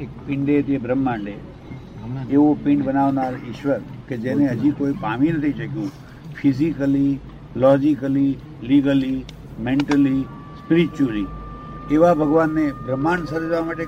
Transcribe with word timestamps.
એક 0.00 0.08
પિંડે 0.26 0.62
તે 0.62 0.78
બ્રહ્માંડે 0.78 1.34
એવું 2.30 2.64
પિંડ 2.64 2.84
બનાવનાર 2.84 3.34
ઈશ્વર 3.50 3.80
કે 4.08 4.16
જેને 4.16 4.48
હજી 4.48 4.70
કોઈ 4.70 4.92
પામી 5.00 5.32
નથી 5.32 5.52
શક્યું. 5.52 5.90
Physically 6.34 7.18
logically 7.56 8.38
legally 8.62 9.24
mentally 9.60 10.26
spiritually 10.58 11.26
એવા 11.90 12.14
ભગવાનને 12.14 12.72
બ્રહ્માંડ 12.86 13.28
સર્જવા 13.28 13.62
માટે 13.62 13.86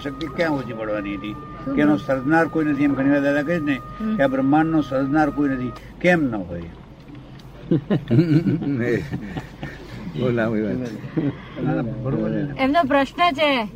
શક્તિ 0.00 0.26
ક્યાં 0.36 0.52
ઓછી 0.52 0.72
પડવાની 0.72 1.16
હતી? 1.16 1.34
કે 1.74 1.80
એનો 1.80 1.98
સર્જનાર 1.98 2.48
કોઈ 2.48 2.64
નથી? 2.64 2.84
એમ 2.84 2.94
ઘણી 2.94 3.10
વાર 3.10 3.22
દાદા 3.22 3.42
કહે 3.42 3.60
ને 3.60 3.80
કે 4.16 4.22
આ 4.22 4.28
બ્રહ્માંડનો 4.28 4.82
સર્જનાર 4.82 5.30
કોઈ 5.30 5.48
નથી. 5.48 5.72
કેમ 6.00 6.22
ન 6.22 6.34
હોય? 6.34 6.70
એમનો 12.58 12.80
પ્રશ્ન 12.88 13.20
છે 13.32 13.68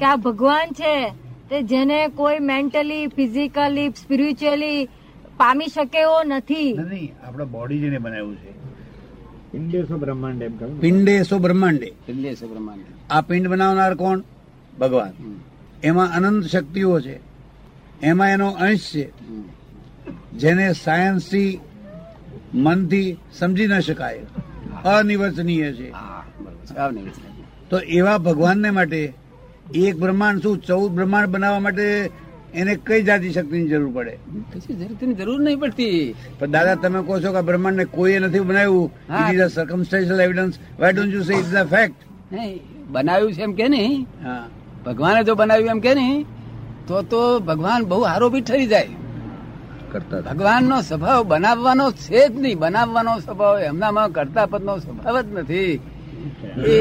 કે 0.00 0.06
આ 0.06 0.16
ભગવાન 0.16 0.68
છે 0.68 1.10
તે 1.50 1.62
જેને 1.62 2.08
કોઈ 2.08 2.38
મેન્ટલી 2.38 3.06
ફિઝિકલી 3.06 3.90
સ્પિરિચ્યુઅલી 3.90 4.84
પામી 5.36 5.66
શકે 5.66 6.00
એવો 6.00 6.22
નથી. 6.22 7.12
આપણા 7.24 7.44
બોડી 7.44 7.78
જેને 7.78 7.98
બનાવ્યું 7.98 8.36
છે. 8.36 8.50
પિંડેસો 9.52 9.96
બ્રહ્માંડ 9.96 10.42
એમ 10.42 10.56
કહું. 10.56 10.80
પિંડે 10.80 11.22
સો 11.22 11.38
બ્રહ્માંડે. 11.38 11.92
પિંડેશ 12.06 12.44
બ્રહ્માંડ. 12.44 12.80
આ 13.10 13.20
પિંડ 13.20 13.48
બનાવનાર 13.48 13.94
કોણ? 13.94 14.22
ભગવાન. 14.80 15.40
એમાં 15.82 16.12
અનંત 16.14 16.44
શક્તિઓ 16.44 17.00
છે. 17.00 17.20
એમાં 18.02 18.28
એનો 18.28 18.50
અંશ 18.50 18.92
છે. 18.94 19.10
જેને 20.32 20.72
સાયન્સથી 20.72 21.60
મનથી 22.54 23.16
સમજી 23.32 23.66
ન 23.66 23.80
શકાય. 23.80 24.20
અનિવર્તનીય 24.84 25.72
છે. 25.72 25.90
તો 27.70 27.78
એવા 27.78 28.18
ભગવાનને 28.18 28.70
માટે 28.70 29.19
એક 29.74 29.96
બ્રહ્માંડ 29.96 30.42
શું? 30.42 30.58
ચૌદ 30.58 30.92
બ્રહ્માંડ 30.92 31.28
બનાવવા 31.28 31.60
માટે 31.60 32.10
એને 32.54 32.74
કઈ 32.74 33.02
જાતિ 33.02 33.30
શક્તિની 33.30 33.68
જરૂર 33.68 33.90
પડે? 33.94 34.18
કશી 34.54 35.14
જરૂર 35.14 35.40
નહીં 35.40 35.58
પડતી. 35.58 36.14
પણ 36.38 36.50
દાદા 36.50 36.74
તમે 36.74 37.02
કહો 37.02 37.20
છો 37.20 37.32
કે 37.32 37.40
બ્રહ્માંડને 37.40 37.84
કોઈએ 37.84 38.18
નથી 38.18 38.40
બનાવ્યું. 38.40 38.92
It 39.20 39.34
is 39.34 39.40
a 39.40 39.46
circumstantial 39.46 40.20
evidence 40.20 40.54
why 40.78 40.92
don't 40.92 41.14
you 41.14 41.22
say 41.22 41.34
is 41.34 41.54
a 41.54 41.64
fact 41.64 41.94
બનાવ્યું 42.90 43.32
છે 43.32 43.42
એમ 43.42 43.52
કે 43.52 43.68
નહીં. 43.68 44.06
હા. 44.24 44.46
ભગવાને 44.86 45.24
જો 45.24 45.34
બનાવ્યું 45.34 45.70
એમ 45.70 45.80
કે 45.80 45.94
નહીં 45.94 46.26
તો 46.86 47.02
તો 47.02 47.38
ભગવાન 47.38 47.84
બહુ 47.84 48.00
આરોપી 48.00 48.40
ઠરી 48.40 48.66
જાય. 48.66 48.88
કરતા. 49.92 50.20
ભગવાનનો 50.20 50.80
સ્વભાવ 50.80 51.22
બનાવવાનો 51.22 51.90
છે 51.90 52.28
જ 52.28 52.40
નહીં. 52.40 52.58
બનાવવાનો 52.58 53.18
સ્વભાવ 53.18 53.60
એમનામાં 53.60 54.10
કરતા 54.10 54.46
કરતાપદનો 54.46 54.78
સ્વભાવ 54.78 55.20
જ 55.20 55.26
નથી. 55.32 55.80
એ 56.70 56.74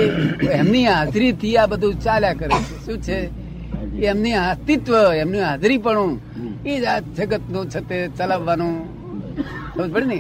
એમની 0.62 0.86
હાજરીથી 0.86 1.56
આ 1.58 1.68
બધું 1.72 1.96
ચાલ્યા 2.06 2.40
કરે 2.40 2.56
છે. 2.68 2.76
શું 2.86 2.98
છે? 3.08 3.20
એમની 4.12 4.36
અસ્તિત્વ 4.42 4.94
એમનું 5.14 5.42
હાજરીપણું 5.42 6.12
એ 6.66 6.74
જ 6.82 6.86
આ 6.94 7.00
જગતનું 7.18 7.66
છે 7.72 7.80
તે 7.90 7.98
ચલાવવાનું. 8.18 8.76
સમજ 9.76 9.90
પડે 9.94 10.06
ને? 10.12 10.20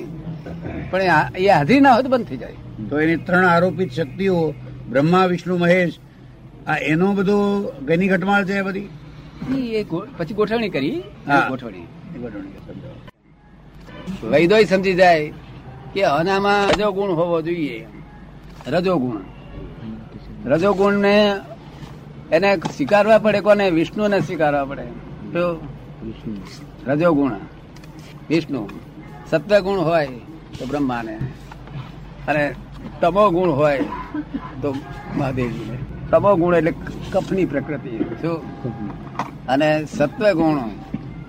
પણ 0.91 1.01
એ 1.37 1.47
હાજરી 1.47 1.79
ના 1.85 1.93
હોય 1.93 2.03
તો 2.03 2.09
બંધ 2.09 2.27
થઈ 2.29 2.37
જાય. 2.37 2.57
તો 2.89 2.93
એની 3.03 3.19
ત્રણ 3.27 3.45
આરોપિત 3.45 3.89
શક્તિઓ 3.97 4.37
બ્રહ્મા 4.89 5.25
વિષ્ણુ 5.31 5.57
મહેશ 5.57 5.95
આ 6.67 6.79
એનો 6.91 7.07
બધો 7.17 7.37
ગની 7.87 8.09
ઘટમાળ 8.13 8.43
છે 8.49 8.61
બધી? 8.61 8.87
એ 9.79 9.83
પછી 10.17 10.33
ગોઠવણી 10.39 10.69
કરી. 10.69 10.97
ગોઠવણી. 11.51 11.87
વૈદોય 14.31 14.65
સમજી 14.71 14.97
જાય 15.01 15.31
કે 15.93 16.01
અનામાં 16.03 16.61
રજોગુણ 16.69 17.11
હોવો 17.19 17.37
જોઈએ. 17.47 17.79
રજોગુણ. 18.69 19.17
રજોગુણ 20.45 20.93
ને 20.93 21.35
એને 22.31 22.57
સ્વીકારવા 22.57 23.17
પડે, 23.17 23.41
કોને? 23.41 23.69
વિષ્ણુ 23.69 24.07
ને 24.07 24.19
સ્વીકારવા 24.19 24.65
પડે. 24.65 24.81
તો 25.33 25.67
રજોગુણ. 26.87 27.31
વિષ્ણુ. 28.29 28.69
સત્વગુણ 29.29 29.79
હોય 29.79 30.07
તો 30.59 30.65
બ્રહ્માને. 30.65 31.19
અને 32.27 32.55
તમો 33.01 33.29
ગુણ 33.29 33.49
હોય 33.49 33.79
તો 34.61 34.75
મહાદેવજીને. 35.17 35.77
તમો 36.11 36.35
ગુણ 36.35 36.55
એટલે 36.55 36.73
કફની 37.11 37.45
પ્રકૃતિ. 37.45 38.03
શું? 38.21 38.41
અને 39.47 39.85
સત્વ 39.85 40.31
ગુણ 40.31 40.59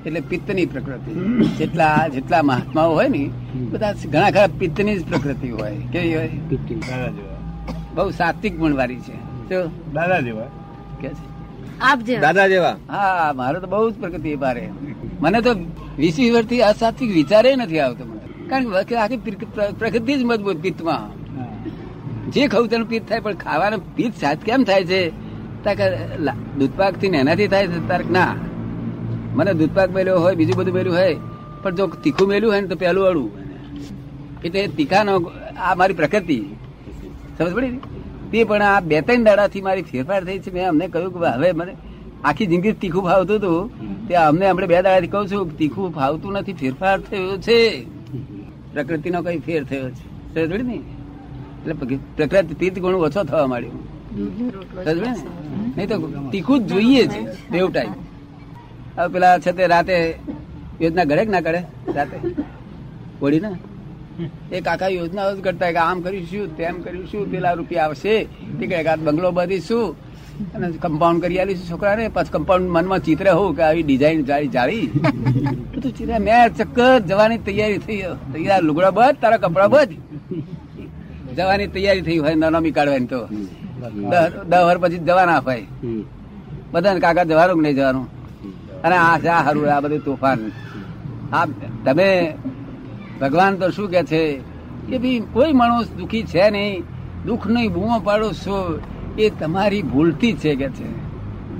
એટલે 0.06 0.20
પિત્તની 0.20 0.66
પ્રકૃતિ. 0.66 1.44
જેટલા 1.44 2.09
જેટલા 2.09 2.43
મહાત્માઓ 2.43 2.94
હોય 2.94 3.09
ને, 3.09 3.31
બધા 3.70 3.93
ઘણા 3.93 4.31
ખરા 4.31 4.47
પિત્તની 4.59 4.98
જ 4.98 5.09
પ્રકૃતિ 5.09 5.50
હોય. 5.50 5.76
કેવી 5.93 6.16
હોય? 6.16 6.31
બહુ 7.94 8.10
સાત્વિક 8.10 8.54
ગુણવાળી 8.58 9.00
છે. 9.00 9.16
તો 9.48 9.68
દાદા 9.94 10.20
જેવા 10.20 10.48
કે 11.00 11.08
છે? 11.08 11.24
આપ 11.80 11.98
જે 12.00 12.18
દાદા 12.18 12.48
જેવા 12.48 12.76
હા 12.88 13.32
મારે 13.36 13.60
તો 13.60 13.66
બહુ 13.66 13.90
જ 13.90 13.94
પ્રકૃતિ 14.00 14.36
ભારે 14.36 14.68
મને 15.20 15.40
તો 15.40 15.50
વીસ 15.98 16.18
વીસ 16.18 16.34
વર્ષથી 16.34 16.62
અસાત્વિક 16.62 17.10
વિચારે 17.10 17.56
નથી 17.56 17.80
આવતો 17.80 18.04
મને. 18.04 18.48
કારણ 18.48 18.82
કે 18.82 18.96
આખી 18.96 19.16
પ્ર- 19.16 19.46
પ્ર- 19.54 19.72
પ્રકૃતિ 19.78 20.14
જ 20.16 20.24
મજબૂત 20.24 20.56
પિત્તમાં. 20.56 21.02
જે 22.30 22.46
ખાવું 22.48 22.68
તેનું 22.68 22.88
પિત્ત 22.88 23.08
થાય 23.08 23.20
પણ 23.20 23.34
ખાવાનું 23.34 23.96
પિત્ત 23.96 24.20
સાત 24.20 24.38
કેમ 24.38 24.64
થાય 24.64 24.84
છે? 24.84 25.02
દૂધપાકથી 26.58 27.08
ને 27.08 27.18
એનાથી 27.18 27.48
થાય 27.48 27.66
છે 27.66 27.88
તાર 27.88 28.04
ના. 28.10 28.34
મને 29.34 29.52
દૂધપાક 29.54 29.90
મેલ્યો 29.90 30.20
હોય 30.20 30.34
બીજું 30.34 30.56
બધું 30.56 30.74
મેલ્યું 30.74 30.96
હોય 30.96 31.16
પણ 31.62 31.74
જો 31.74 31.86
તીખું 31.86 32.28
મેલ્યું 32.28 32.52
હોય 32.52 32.60
ને 32.60 32.68
તો 32.68 32.76
પેલું 32.76 33.06
અડું 33.06 33.30
એટલે 34.44 34.66
તીખાનો 34.66 35.32
આ 35.58 35.74
મારી 35.74 35.94
પ્રકૃતિ 35.94 36.38
સમજ 37.40 37.52
પડી 37.52 37.80
તે 38.30 38.44
પણ 38.44 38.62
આ 38.62 38.80
બે 38.80 39.00
ત્રણ 39.00 39.24
દાડાથી 39.24 39.60
મારી 39.60 39.82
ફેરફાર 39.82 40.24
થઈ 40.24 40.38
છે. 40.38 40.54
મેં 40.54 40.68
અમને 40.68 40.88
કહ્યું 40.88 41.20
કે 41.20 41.26
હવે 41.26 41.52
મને 41.52 41.76
આખી 42.24 42.46
જિંદગી 42.46 42.72
તીખું 42.72 43.02
ફાવતું 43.02 43.36
હતું. 43.36 43.68
તે 44.08 44.14
અમને 44.14 44.48
આપણે 44.48 44.66
બે 44.66 44.82
દાડાથી 44.82 45.06
કહું 45.06 45.28
છું, 45.28 45.58
તીખું 45.58 45.92
ફાવતું 45.92 46.32
નથી, 46.32 46.52
ફેરફાર 46.52 47.00
થયો 47.00 47.36
છે. 47.36 47.84
પ્રકૃતિનો 48.72 49.22
કઈ 49.22 49.38
ફેર 49.38 49.64
થયો 49.64 49.90
છે. 49.90 49.94
સમજ 49.94 50.50
પડી 50.50 50.62
ને? 50.62 50.74
એટલે 50.74 51.72
પ્રકૃ- 51.72 52.16
પ્રકૃતિ 52.16 52.54
તીર્થ 52.54 52.78
ગુણ 52.78 52.94
ઓછો 52.94 53.24
થવા 53.24 53.46
માંડ્યો. 53.46 53.70
સમજ? 54.84 55.18
નહીં 55.76 55.88
તો 55.88 56.28
તીખું 56.32 56.58
જ 56.58 56.66
જોઈએ 56.66 57.06
છે 57.06 57.20
બેવ 57.50 57.70
ટાઈમ. 57.70 57.90
હવે 59.00 59.12
પેલા 59.12 59.38
છે 59.38 59.52
તે 59.52 59.66
રાતે 59.66 60.18
યોજના 60.80 61.04
ઘડે 61.04 61.24
કે 61.24 61.30
ના 61.30 61.40
કરે 61.40 61.64
રાતે? 61.94 62.18
ઓળી 63.22 63.40
ને? 63.40 63.48
એ 64.53 64.60
કાકા 64.60 64.88
યોજના 64.88 65.32
જ 65.34 65.41
કરતા 65.41 65.71
કે 65.71 65.81
આમ 65.87 65.98
કરીશું 66.00 66.56
તેમ 66.56 66.76
કરીશું 66.82 67.22
પેલા 67.31 67.53
રૂપિયા 67.53 67.84
આવશે? 67.84 68.15
તે 68.59 68.65
કે 68.66 68.76
બંગલો 69.06 69.31
બાંધીશું 69.31 69.84
અને 70.54 70.66
કમ્પાઉન્ડ 70.82 71.22
કરી 71.22 71.38
આવીશું 71.38 71.66
છોકરાને. 71.71 72.04
પછી 72.09 72.32
કમ્પાઉન્ડ 72.32 72.70
મનમાં 72.70 72.99
ચિત્ર 72.99 73.26
હોવું 73.31 73.56
કે 73.56 73.62
આવી 73.62 73.82
ડિઝાઇન 73.82 74.25
જાળી 74.25 74.49
જાળી 74.49 74.87
બધું 75.72 75.93
ચિત્ર 75.93 76.19
મેં 76.19 76.54
ચક્કર 76.54 76.99
જવાની 76.99 77.38
તૈયારી 77.38 77.78
થઈ 77.78 78.00
તૈયાર 78.32 78.62
લુગડા 78.62 78.91
બધ, 78.91 79.16
તારા 79.20 79.37
કપડા 79.37 79.69
બધ. 79.69 79.93
જવાની 81.37 81.66
તૈયારી 81.66 82.00
થઈ 82.00 82.19
હોય 82.19 82.34
નોમી 82.34 82.70
કાઢવાની 82.70 83.06
તો. 83.06 83.20
દસ 84.50 84.62
વર 84.69 84.78
પછી 84.78 84.99
જવાના 84.99 85.41
ભાઈ. 85.41 85.66
બધાને 86.72 87.00
કાકા 87.00 87.25
જવાનું 87.25 87.56
કે 87.56 87.62
નહીં 87.62 87.76
જવાનું? 87.76 88.06
અને 88.82 88.97
આ 88.97 89.16
આ 89.16 89.43
હારું, 89.43 89.65
આ 89.75 89.81
બધું 89.81 90.04
તોફાન. 90.04 90.38
આ, 91.32 91.47
તમે 91.84 92.09
ભગવાન 93.20 93.56
તો 93.56 93.70
શું 93.70 93.91
કે 93.91 94.03
છે? 94.03 94.36
કે 94.88 94.98
ભાઈ 94.98 95.22
કોઈ 95.32 95.53
માણસ 95.53 95.91
દુખી 95.91 96.22
છે 96.22 96.50
નહીં 96.50 96.82
દુઃખ 97.26 97.47
નહીં 97.47 97.72
બૂમો 97.72 98.00
પાડો 98.00 98.32
છો 98.32 98.81
એ 99.19 99.31
તમારી 99.31 99.82
ભૂલતી 99.82 100.32
છે 100.32 100.54
કે 100.54 100.69
છે? 100.69 100.88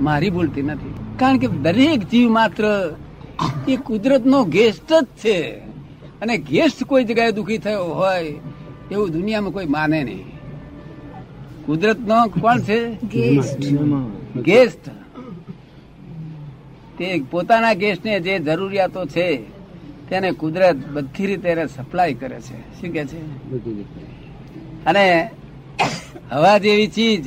મારી 0.01 0.29
ભૂલતી 0.29 0.61
નથી. 0.61 0.93
કારણ 1.19 1.37
કે 1.37 1.47
દરેક 1.47 1.99
જીવ 1.99 2.29
માત્ર 2.29 2.95
એ 3.67 3.75
કુદરતનો 3.75 4.43
ગેસ્ટ 4.43 4.93
જ 4.93 5.05
છે. 5.05 5.51
અને 6.21 6.37
ગેસ્ટ 6.37 6.83
કોઈ 6.83 7.03
જગ્યાએ 7.03 7.31
દુખી 7.31 7.57
થયો 7.57 7.83
હોય 7.83 8.33
એવું 8.91 9.11
દુનિયામાં 9.11 9.51
કોઈ 9.51 9.65
માને 9.65 10.03
નહીં. 10.03 10.25
કુદરતનો 11.65 12.27
કોણ 12.27 12.59
છે? 12.59 12.91
ગેસ્ટ 13.07 13.59
ગેસ્ટ 14.35 14.89
તે 16.97 17.23
પોતાના 17.31 17.73
ગેસ્ટને 17.73 18.19
જે 18.19 18.39
જરૂરિયાતો 18.39 19.05
છે 19.05 19.60
તેને 20.11 20.31
કુદરત 20.31 20.77
બધી 20.93 21.25
રીતે 21.25 21.49
એને 21.49 21.65
સપ્લાય 21.67 22.13
કરે 22.13 22.37
છે. 22.41 22.57
શું 22.77 22.89
કે 22.93 23.03
છે? 23.05 23.19
અને 24.85 25.05
હવા 26.31 26.57
જેવી 26.57 26.87
ચીજ 26.87 27.25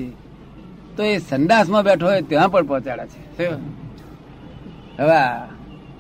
તો 0.97 1.03
એ 1.03 1.19
સંડાસમાં 1.19 1.85
બેઠો 1.85 2.07
હોય 2.07 2.23
ત્યાં 2.23 2.51
પણ 2.53 2.67
પહોંચાડે 2.67 3.07
છે. 3.07 3.47
હવા 4.99 5.49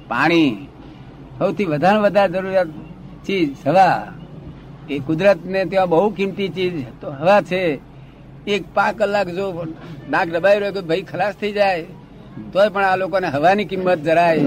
પાણી 0.09 0.69
સૌથી 1.39 1.65
વધારે 1.65 1.99
વધારે 1.99 2.33
જરૂરિયાત 2.33 2.69
ચીજ 3.27 3.69
હવા. 3.69 4.13
એ 4.91 4.99
કુદરતને 4.99 5.65
ત્યાં 5.65 5.89
બહુ 5.89 6.11
કિંમતી 6.11 6.49
ચીજ 6.49 6.77
તો 7.01 7.09
હવા 7.11 7.41
છે. 7.43 7.63
એક 8.47 8.63
પાંચ 8.75 8.99
કલાક 8.99 9.29
જો 9.29 9.47
નાક 10.11 10.29
દબાઈ 10.29 10.59
રહ્યો 10.59 10.73
કે 10.73 10.81
ભાઈ 10.81 11.03
ખલાસ 11.03 11.35
થઈ 11.41 11.53
જાય 11.53 11.83
તોય 12.53 12.69
પણ 12.69 12.85
આ 12.85 12.97
લોકોને 12.97 13.29
હવાની 13.29 13.65
કિંમત 13.65 13.99
જરાય 13.99 14.41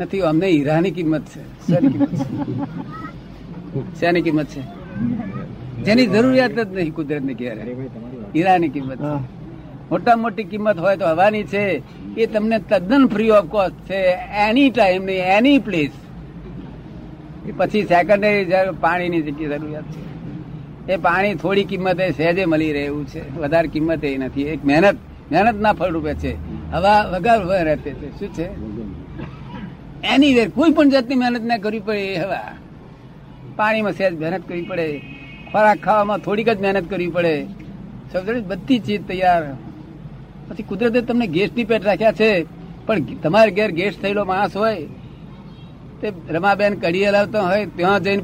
નથી, 0.00 0.20
અમને 0.20 0.46
હીરાની 0.46 0.90
કિંમત 0.90 1.24
છે. 1.26 1.42
શેની 4.00 4.22
કિંમત 4.22 4.46
છે? 4.46 4.62
જેની 5.84 6.06
જરૂરિયાત 6.06 6.50
જ 6.50 6.74
નહીં 6.74 6.92
કુદરતની 6.94 7.34
ક્યારે. 7.34 7.62
હીરાની 8.34 8.68
કિંમત 8.68 9.00
મોટા 9.90 10.16
મોટી 10.16 10.44
કિંમત 10.44 10.78
હોય 10.78 10.96
તો 10.96 11.06
હવાની 11.06 11.44
છે. 11.44 11.82
એ 12.16 12.26
તમને 12.26 12.58
તદ્દન 12.58 13.06
ફ્રી 13.06 13.30
ઓફ 13.30 13.46
કોસ્ટ 13.46 13.74
છે. 13.90 14.00
એની 14.48 14.70
ટાઈમની 14.70 15.18
એની 15.36 15.58
પ્લેસ 15.58 15.90
પછી 17.56 17.82
સેકન્ડરી 17.82 18.46
પાણીની 18.80 19.22
જેટલી 19.22 19.46
જરૂરિયાત 19.46 19.84
છે. 19.84 20.92
એ 20.92 20.96
પાણી 20.96 21.34
થોડી 21.34 21.64
કિંમતે 21.64 22.10
સહેજે 22.12 22.44
મળી 22.44 22.72
રહેવું 22.72 23.06
છે. 23.06 23.22
વધારે 23.38 23.68
કિંમત 23.68 24.04
એ 24.04 24.16
નથી. 24.18 24.42
એક 24.42 24.64
મહેનત 24.64 24.96
મહેનત 25.32 25.60
ના 25.60 25.72
ફળ 25.72 25.92
રૂપે 25.92 26.14
છે. 26.14 26.34
હવા 26.72 27.02
વગર 27.12 27.64
રહેતે 27.64 27.90
છે. 27.90 28.18
શું 28.18 28.28
છે? 28.34 28.67
એની 30.04 30.34
વેર 30.34 30.48
કોઈ 30.48 30.70
પણ 30.70 30.90
જાતની 30.90 31.14
મહેનત 31.14 31.44
ના 31.44 31.56
કરવી 31.56 31.80
પડે 31.80 32.16
હવા 32.16 32.52
પાણીમાં 33.56 33.92
સહેજ 33.92 34.20
મહેનત 34.20 34.48
કરવી 34.48 34.62
પડે. 34.62 34.98
ખોરાક 35.52 35.78
ખાવામાં 35.78 36.18
થોડીક 36.18 36.48
જ 36.48 36.60
મહેનત 36.60 36.90
કરવી 36.90 37.06
પડે. 37.06 37.44
સમજો 38.12 38.32
ને? 38.32 38.40
બધી 38.40 38.78
ચીજ 38.78 39.08
તૈયાર. 39.08 39.42
પછી 40.48 40.62
કુદરતે 40.62 41.00
તમને 41.00 41.26
ગેસની 41.26 41.64
પેટ 41.64 41.84
રાખ્યા 41.84 42.12
છે 42.12 42.46
પણ 42.86 43.00
તમારે 43.00 43.50
ઘેર 43.50 43.70
ગેસ 43.70 43.94
થયેલો 44.02 44.24
માણસ 44.24 44.56
હોય 44.56 44.86
તે 46.00 46.12
રમાબેન 46.30 46.74
કઢી 46.74 47.06
હલાવતો 47.06 47.38
હોય 47.38 47.66
ત્યાં 47.66 48.02
જઈને 48.02 48.22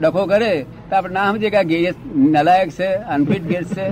ડખો 0.00 0.26
કરે 0.26 0.62
તો 0.90 0.96
આપણે 0.96 1.14
ના 1.14 1.30
સમજે 1.30 1.50
કે 1.50 1.56
આ 1.56 1.62
ગેસ 1.62 1.94
નલાયક 2.16 2.70
છે 2.70 2.86
અનફિટ 2.86 3.42
ગેસ 3.42 3.64
છે. 3.64 3.90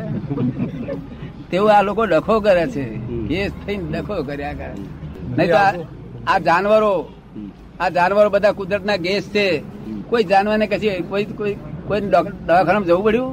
તેવું 1.50 1.76
આ 1.76 1.82
લોકો 1.82 2.04
ડખો 2.04 2.40
કરે 2.40 2.66
છે. 2.66 2.96
ગેસ 3.28 3.52
થઈને 3.66 3.98
ડખો 3.98 4.22
કર્યા 4.22 4.52
કરે. 4.52 4.74
નહીં 5.38 5.48
તો 5.48 5.86
આ 6.26 6.38
જાનવરો 6.38 7.08
આ 7.80 7.88
જાનવરો 7.88 8.28
બધા 8.30 8.52
કુદરતના 8.52 8.96
ગેસ 8.96 9.24
છે. 9.34 9.46
કોઈ 10.08 10.24
જાનવરને 10.24 10.66
કશી 10.66 10.90
કોઈ 11.08 11.24
કોઈ 11.38 11.54
કોઈ 11.88 12.00
દવાખાનામાં 12.00 12.84
જવું 12.84 13.04
પડ્યું? 13.04 13.30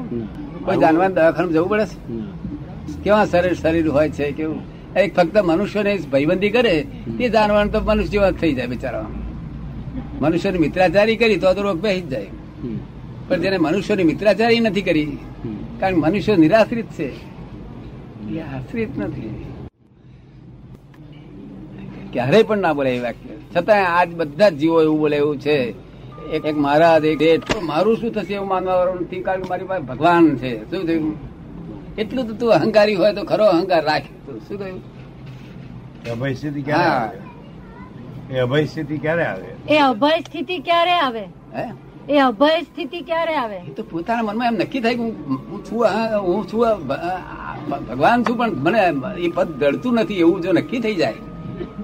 કોઈ 0.66 0.78
જાનવર 0.78 1.10
દવાખાનામાં 1.10 1.54
જવું 1.54 1.70
પડે 1.70 1.86
છે? 1.86 1.98
કેવા 3.04 3.26
શરીર 3.26 3.54
શરીર 3.54 3.88
હોય 3.88 4.10
છે 4.10 4.32
કેવું? 4.32 4.60
એક 4.96 5.16
ફક્ત 5.16 5.38
મનુષ્યને 5.46 5.94
ભાઈબંધી 6.12 6.50
કરે 6.50 6.76
તે 7.18 7.30
જાનવર 7.30 7.68
તો 7.68 7.80
મનુષ્ય 7.80 8.08
જેવા 8.08 8.32
થઈ 8.32 8.54
જાય 8.54 8.68
બિચારા 8.68 9.06
મનુષ્યની 10.22 10.58
મિત્રાચારી 10.58 11.18
કરી 11.18 11.38
તો 11.38 11.54
તો 11.54 11.62
રોગ 11.62 11.78
બેસી 11.82 12.02
જ 12.02 12.10
જાય. 12.10 12.28
પણ 13.28 13.42
જેને 13.42 13.58
મનુષ્યની 13.58 14.04
મિત્રાચારી 14.04 14.60
નથી 14.60 14.82
કરી 14.82 15.18
કારણ 15.80 15.96
કે 15.96 16.00
મનુષ્ય 16.00 16.36
નિરાશ્રિત 16.36 16.90
છે. 16.98 17.10
એ 18.36 18.40
આશ્રિત 18.56 18.92
નથી. 19.00 19.46
ક્યારેય 22.14 22.44
પણ 22.44 22.58
ના 22.58 22.74
બોલે 22.74 22.92
એ 22.96 23.00
વાક્ય. 23.00 23.37
છતાં 23.58 24.00
આજ 24.00 24.16
બધા 24.16 24.50
જ 24.50 24.58
જીવો 24.58 24.82
એવું 24.82 25.00
બોલે 25.00 25.18
એવું 25.18 25.40
છે. 25.40 25.88
એક 26.32 26.46
એક 26.46 26.58
મહારાજ 26.58 27.06
એક 27.06 27.64
મારું 27.64 27.98
શું 27.98 28.12
થશે 28.12 28.34
એવું 28.34 28.48
માનવા 28.48 28.76
વાળું 28.76 29.02
નથી? 29.02 29.22
કારણ 29.22 29.42
કે 29.42 29.50
મારી 29.50 29.66
પાસે 29.66 29.84
ભગવાન 29.84 30.38
છે. 30.38 30.72
શું 30.72 30.86
થયું? 30.88 31.38
એટલું 31.98 32.28
તો 32.28 32.34
તું 32.34 32.54
અહંકારી 32.54 32.96
હોય 32.96 33.14
તો 33.14 33.24
ખરો 33.24 33.46
અહંકાર 33.46 33.84
રાખ. 33.86 34.02
તું 34.26 34.40
શું 34.40 34.58
થયું? 34.58 34.98
અભય 36.12 36.34
સ્થિતિ 36.34 36.62
ક્યારે. 36.62 36.86
આવે? 36.86 37.18
એ 38.32 38.40
અભય 38.40 38.66
સ્થિતિ 38.66 38.98
ક્યારે 38.98 39.22
આવે? 39.22 39.50
એ 39.70 39.78
અભય 39.78 40.20
સ્થિતિ 40.20 40.60
ક્યારે 40.60 40.92
આવે? 40.92 41.24
હે? 41.56 41.66
એ 42.10 42.18
અભય 42.18 42.62
સ્થિતિ 42.62 43.02
ક્યારે 43.02 43.36
આવે? 43.36 43.60
તો 43.76 43.84
પોતાના 43.84 44.22
મનમાં 44.22 44.48
એમ 44.48 44.54
નક્કી 44.54 44.80
થાય 44.80 44.96
કે 44.96 45.02
હું 45.02 45.16
હું 45.52 45.66
છું 45.66 45.80
હું 46.28 46.48
છું 46.48 46.88
ભગવાન 47.70 48.24
છું 48.24 48.38
પણ 48.38 48.56
મને 48.56 48.82
એ 49.18 49.28
પદ 49.28 49.50
દળતું 49.60 49.94
નથી 49.94 50.14
એવું 50.14 50.42
જો 50.42 50.52
નક્કી 50.52 50.80
થઈ 50.80 50.96
જાય 50.96 51.14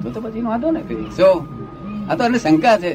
તો 0.03 0.09
તો 0.09 0.21
પછી 0.21 0.41
વાંધો 0.41 0.71
નથી 0.71 0.95
જો 0.95 1.29
આ 2.09 2.15
તો 2.17 2.21
એને 2.29 2.39
શંકા 2.45 2.77
છે. 2.83 2.91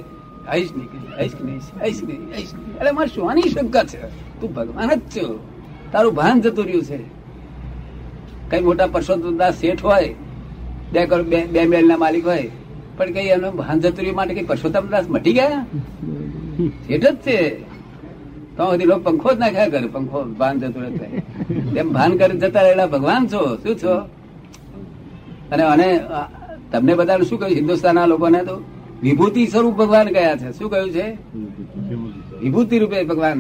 આઈશ 0.49 0.73
નહીં 0.77 0.89
આઈશ 1.19 1.35
નહીં 1.47 1.61
આઈશ 1.83 2.01
નહીં, 2.09 2.23
આઈશ 2.35 2.53
અરે 2.81 2.91
મારે 2.97 3.09
શું 3.15 3.31
આની 3.31 3.49
શંકા 3.55 3.85
છે. 3.91 4.01
તું 4.41 4.49
ભગવાન 4.57 4.91
જ 4.95 5.01
છો. 5.15 5.27
તારું 5.93 6.13
ભાન 6.19 6.37
જતું 6.45 6.65
રહ્યું 6.69 6.85
છે. 6.91 6.99
કઈ 8.51 8.63
મોટા 8.67 8.89
પરસોત્તમદાસ 8.95 9.55
શેઠ 9.63 9.83
હોય, 9.89 10.11
બે 10.93 11.01
કરોડ, 11.07 11.27
બે 11.33 11.39
બે 11.55 11.61
મેલના 11.73 11.99
માલિક 12.05 12.27
હોય, 12.31 12.49
પણ 12.97 13.11
કઈ 13.17 13.29
એનું 13.37 13.57
ભાન 13.61 13.77
જતું 13.81 14.01
રહ્યું 14.05 14.17
માટે 14.17 14.35
કઈ 14.35 14.47
પરસોત્તમદાસ 14.51 15.07
મટી 15.15 15.35
ગયા? 15.39 15.63
શેઠ 16.87 17.07
જ 17.07 17.17
છે. 17.27 17.39
તો 18.57 18.63
બધી 18.71 18.89
લોકો 18.91 19.03
પંખો 19.07 19.29
જ 19.35 19.39
નાખ્યા 19.39 19.73
કરે, 19.73 19.89
પંખો, 19.97 20.19
ભાન 20.41 20.55
જતું 20.61 20.83
રહે 20.85 21.09
તેમ 21.75 21.89
ભાન 21.97 22.11
કરી 22.21 22.39
જતા 22.43 22.63
રહેલા 22.67 22.89
ભગવાન 22.95 23.23
છો. 23.33 23.43
શું 23.63 23.75
છો? 23.83 23.95
અને 25.53 25.65
અને 25.75 25.89
તમને 26.73 26.93
બધાને 26.99 27.25
શું 27.29 27.39
કહ્યું? 27.41 27.57
હિન્દુસ્તાનના 27.61 28.07
લોકોને 28.13 28.41
તો? 28.49 28.57
વિભૂતિ 29.03 29.47
સ્વરૂપ 29.47 29.75
ભગવાન 29.77 30.09
ગયા 30.09 30.37
છે. 30.37 30.49
શું 30.59 30.71
કહ્યું 30.71 30.91
છે? 30.91 31.07
વિભૂતિ 32.43 32.79
રૂપે 32.79 33.05
ભગવાન 33.05 33.39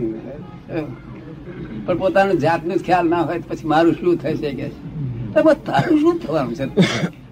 પણ 1.86 1.98
પોતાનો 1.98 2.34
જાતનો 2.34 2.74
જ 2.74 2.82
ખ્યાલ 2.84 3.08
ના 3.08 3.22
હોય 3.22 3.38
પછી 3.48 3.68
મારું 3.68 3.94
શું 3.94 4.16
થશે 4.18 4.50
કે 4.54 4.68
તારું 5.66 6.00
શું 6.00 6.20
થવાનું 6.20 6.54
છે? 6.54 6.64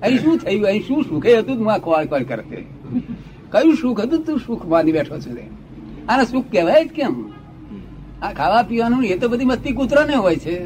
અહીં 0.03 0.19
શું 0.19 0.39
થયું? 0.39 0.67
અહીં 0.67 0.83
શું 0.83 1.05
સુખે 1.09 1.39
હતું? 1.39 1.57
તું 1.57 1.73
આ 1.73 1.79
કોળ 1.79 2.05
કોળ 2.07 2.23
કરતે. 2.23 2.65
કયું 3.53 3.75
સુખ 3.77 4.01
હતું? 4.01 4.25
તું 4.25 4.41
સુખ 4.47 4.67
માની 4.67 4.93
બેઠો 4.93 5.19
છે 5.19 5.49
આને 6.09 6.25
સુખ 6.25 6.47
કહેવાય 6.53 6.85
જ 6.85 6.89
કેમ? 6.89 7.15
આ 8.23 8.33
ખાવા 8.33 8.63
પીવાનું 8.63 9.05
એ 9.05 9.19
તો 9.19 9.29
બધી 9.29 9.45
મસ્તી 9.45 9.73
કૂતરાને 9.73 10.15
હોય 10.15 10.37
છે. 10.37 10.57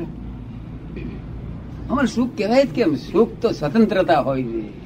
અમારે 1.91 2.07
સુખ 2.07 2.37
કહેવાય 2.39 2.65
જ 2.65 2.69
કેમ? 2.69 2.95
સુખ 2.95 3.33
તો 3.43 3.49
સ્વતંત્રતા 3.53 4.21
હોય 4.21 4.43
છે. 4.43 4.80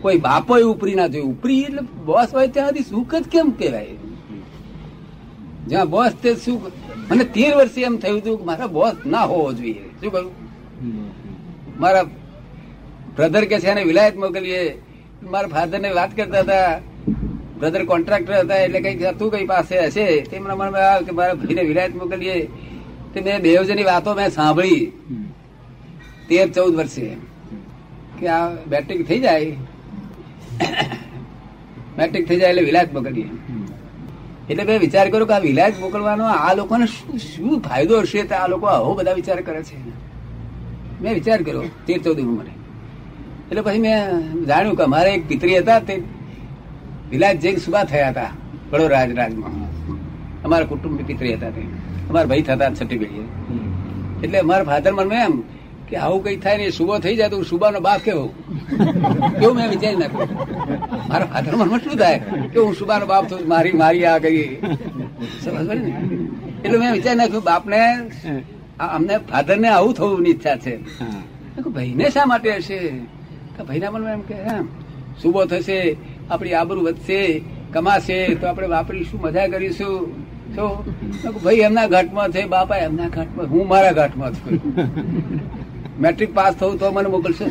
કોઈ 0.00 0.16
બાપો 0.16 0.56
ઉપરી 0.70 0.94
ના 0.94 1.06
જોઈએ 1.06 1.24
ઉપરી 1.24 1.60
એટલે 1.60 1.80
બોસ 2.04 2.34
હોય 2.34 2.48
ત્યાં 2.48 2.68
સુધી 2.68 2.80
સુખ 2.80 3.14
જ 3.14 3.28
કેમ 3.28 3.50
કહેવાય? 3.50 3.86
જ્યાં 5.66 5.90
બોસ 5.90 6.12
તે 6.22 6.34
સુખ 6.34 6.72
મને 7.10 7.24
તેર 7.24 7.56
વર્ષે 7.56 7.82
એમ 7.82 7.96
થયું 7.96 8.18
હતું 8.18 8.46
મારા 8.46 8.66
બોસ 8.66 8.92
ના 9.06 9.22
હોવો 9.22 9.52
જોઈએ. 9.52 9.72
શું 9.72 10.12
કહ્યું? 10.12 10.32
મારા 11.80 12.02
બ્રધર 13.16 13.44
કે 13.44 13.60
છે 13.60 13.66
એને 13.66 13.84
વિલાયત 13.84 14.16
મોકલીએ. 14.16 14.82
મારા 15.30 15.48
ફાધર 15.48 15.80
ને 15.80 15.90
વાત 15.90 16.16
કરતા 16.16 16.38
હતા. 16.38 16.80
બ્રધર 17.58 17.84
કોન્ટ્રાક્ટર 17.84 18.34
હતા 18.34 18.54
એટલે 18.54 18.80
કંઈક 18.80 19.02
હતું, 19.02 19.30
કઈ 19.30 19.46
પાસે 19.46 19.80
હશે. 19.80 20.20
તેમના 20.20 20.54
મનમાં 20.54 20.92
આવ્યું 20.92 21.06
કે 21.06 21.12
મારા 21.12 21.34
ભાઈને 21.34 21.62
વિલાયત 21.62 21.94
મોકલીએ. 21.94 22.46
તે 23.14 23.20
મેં 23.20 23.40
બેવજની 23.40 23.82
વાતો 23.82 24.14
મેં 24.14 24.30
સાંભળી. 24.30 24.92
તેર 26.28 26.50
ચૌદ 26.52 26.74
વર્ષે. 26.74 27.16
કે 28.18 28.28
આ 28.28 28.48
બેટિંગ 28.48 29.06
થઈ 29.06 29.20
જાય? 29.20 29.56
મેટ્રિક 31.98 32.24
થઈ 32.28 32.38
જાય 32.40 32.50
એટલે 32.52 32.64
વિલાયત 32.68 32.90
મોકલીએ 32.96 33.28
એટલે 34.50 34.62
મેં 34.64 34.78
વિચાર 34.86 35.06
કર્યો 35.12 35.28
કે 35.30 35.34
આ 35.36 35.44
વિલાયત 35.48 35.80
મોકલવાનો 35.80 36.24
આ 36.34 36.52
લોકોને 36.54 36.86
શું 36.86 37.60
ફાયદો 37.66 37.94
હશે 38.02 38.22
તો 38.30 38.34
આ 38.42 38.48
લોકો 38.52 38.66
આવો 38.74 38.94
બધા 38.94 39.16
વિચાર 39.20 39.38
કરે 39.40 39.62
છે. 39.62 39.76
મેં 41.02 41.12
વિચાર 41.14 41.38
કર્યો 41.42 41.64
તેર 41.86 41.98
ચૌદ 42.04 42.18
ઉંમરે. 42.20 42.52
એટલે 43.50 43.60
પછી 43.60 43.82
મેં 43.86 43.98
જાણ્યું 44.46 44.76
કે 44.78 44.82
અમારે 44.82 45.10
એક 45.16 45.28
પિતરી 45.28 45.58
હતા 45.58 45.80
તે 45.88 45.94
વિલાયત 47.10 47.38
જૈન 47.42 47.56
સુભા 47.66 47.84
થયા 47.84 48.10
હતા 48.10 48.30
વડોદરા 48.70 49.04
રાજમાં. 49.20 49.54
અમારા 50.44 50.70
કુટુંબ 50.72 50.98
પિતરી 51.10 51.34
હતા 51.34 51.50
તે. 51.50 51.62
અમારા 52.08 52.28
ભાઈ 52.30 52.42
થતા 52.42 52.70
છઠ્ઠી 52.70 52.98
પેઢીએ 52.98 53.26
એટલે 54.24 54.38
અમારા 54.38 54.68
ફાધર 54.70 54.92
મને 54.92 55.18
એમ 55.24 55.34
કે 55.88 55.96
આવું 55.96 56.20
કઈ 56.24 56.36
થાય 56.36 56.56
ને 56.58 56.70
સુબો 56.70 56.98
થઈ 56.98 57.16
જાય 57.16 57.28
તો 57.28 57.42
સુબાનો 57.42 57.80
બાપ 57.80 58.00
કેવો? 58.00 58.26
કેવું 59.40 59.54
મેં 59.56 59.68
વિચારી 59.70 59.96
નાખ્યું? 59.96 60.28
મારા 61.08 61.26
ફાધર 61.26 61.56
મનમાં 61.56 61.80
શું 61.80 61.96
થાય? 61.96 62.18
કે 62.52 62.58
હું 62.60 62.74
સુબાનો 62.74 63.06
બાપ 63.06 63.24
છું, 63.30 63.40
મારી 63.48 63.72
મારી 63.72 64.04
આ 64.04 64.18
કરી 64.18 64.44
સમજ 65.44 65.68
પડે 65.68 65.80
ને? 65.80 65.92
એટલે 66.64 66.78
મેં 66.78 66.92
વિચારી 66.92 67.18
નાખ્યું, 67.18 67.44
બાપને 67.44 67.80
અમને 68.88 69.14
ફાધર 69.30 69.56
ને 69.56 69.68
આવું 69.68 69.94
થવું 69.94 70.26
ઈચ્છા 70.28 70.56
છે. 70.56 70.74
ભાઈને 71.68 72.10
શા 72.10 72.26
માટે 72.26 72.50
હશે? 72.56 72.80
ભાઈના 73.68 73.90
મનમાં 73.90 74.12
એમ 74.12 74.20
કે, 74.20 74.34
હા, 74.34 74.62
સુબો 75.22 75.44
થશે, 75.44 75.78
આપણી 76.30 76.52
આબરૂ 76.52 76.82
વધશે, 76.82 77.20
કમાશે, 77.72 78.18
તો 78.34 78.46
આપણે 78.46 78.68
વાપરીશું 78.68 79.20
મજા 79.20 79.46
કરીશું? 79.46 79.94
તો 80.56 80.66
ભાઈ, 81.44 81.56
એમના 81.56 81.86
ઘાટમાં 81.86 82.30
છે, 82.32 82.44
બાપા, 82.46 82.76
એમના 82.76 83.08
ઘાટમાં, 83.08 83.46
હું 83.46 83.68
મારા 83.68 83.92
ઘાટમાં 83.92 84.32
છું. 84.34 84.54
મેટ્રિક 86.02 86.30
પાસ 86.34 86.52
થવું 86.60 86.76
તો 86.80 86.86
મને 86.92 87.08
મોકલશે 87.14 87.46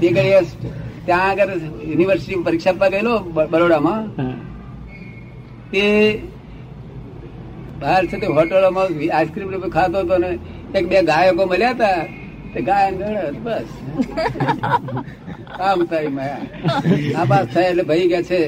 તે 0.00 0.10
ત્યાં 1.06 1.28
આગળ 1.30 1.50
યુનિવર્સિટી 1.90 2.42
પરીક્ષા 2.46 2.72
આપવા 2.72 2.90
ગયેલો 2.94 3.14
બરોડામાં. 3.52 4.02
તે 5.72 5.84
બહાર 7.80 8.02
છે 8.06 8.16
તે 8.22 8.26
હોટલોમાં 8.38 8.88
આઈસ્ક્રીમ 9.16 9.68
ખાતો 9.76 9.98
હતો 10.02 10.16
ને 10.24 10.30
એક 10.78 10.84
બે 10.90 10.96
ગાયકો 11.10 11.42
મળ્યા 11.52 11.76
હતા. 11.76 12.00
તે 12.52 12.58
ગાયન 12.68 12.94
બસ. 13.44 13.68
કામ 15.58 15.78
થાય 15.90 16.08
માયા. 16.18 16.44
નાપાસ 17.14 17.46
થાય 17.54 17.68
એટલે 17.72 17.84
ભાઈ 17.90 18.08
કે 18.12 18.20
છે 18.30 18.40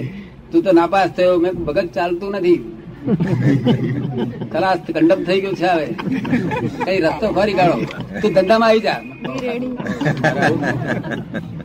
તું 0.51 0.61
તો 0.65 0.71
નાપાસ 0.81 1.11
થયો 1.17 1.35
મેં 1.45 1.53
ભગત 1.67 1.89
ચાલતું 1.97 2.31
નથી. 2.39 2.61
ખલાસ 4.53 4.79
કંડમ 4.87 5.21
થઈ 5.29 5.41
ગયું 5.43 5.57
છે 5.61 5.69
હવે. 5.75 5.87
કઈ 6.87 6.99
રસ્તો 7.05 7.27
ફરી 7.37 7.57
કાઢો. 7.59 7.77
તું 8.21 8.31
ધંધામાં 8.37 8.71
આવી 8.71 8.85
જા. 8.87 9.01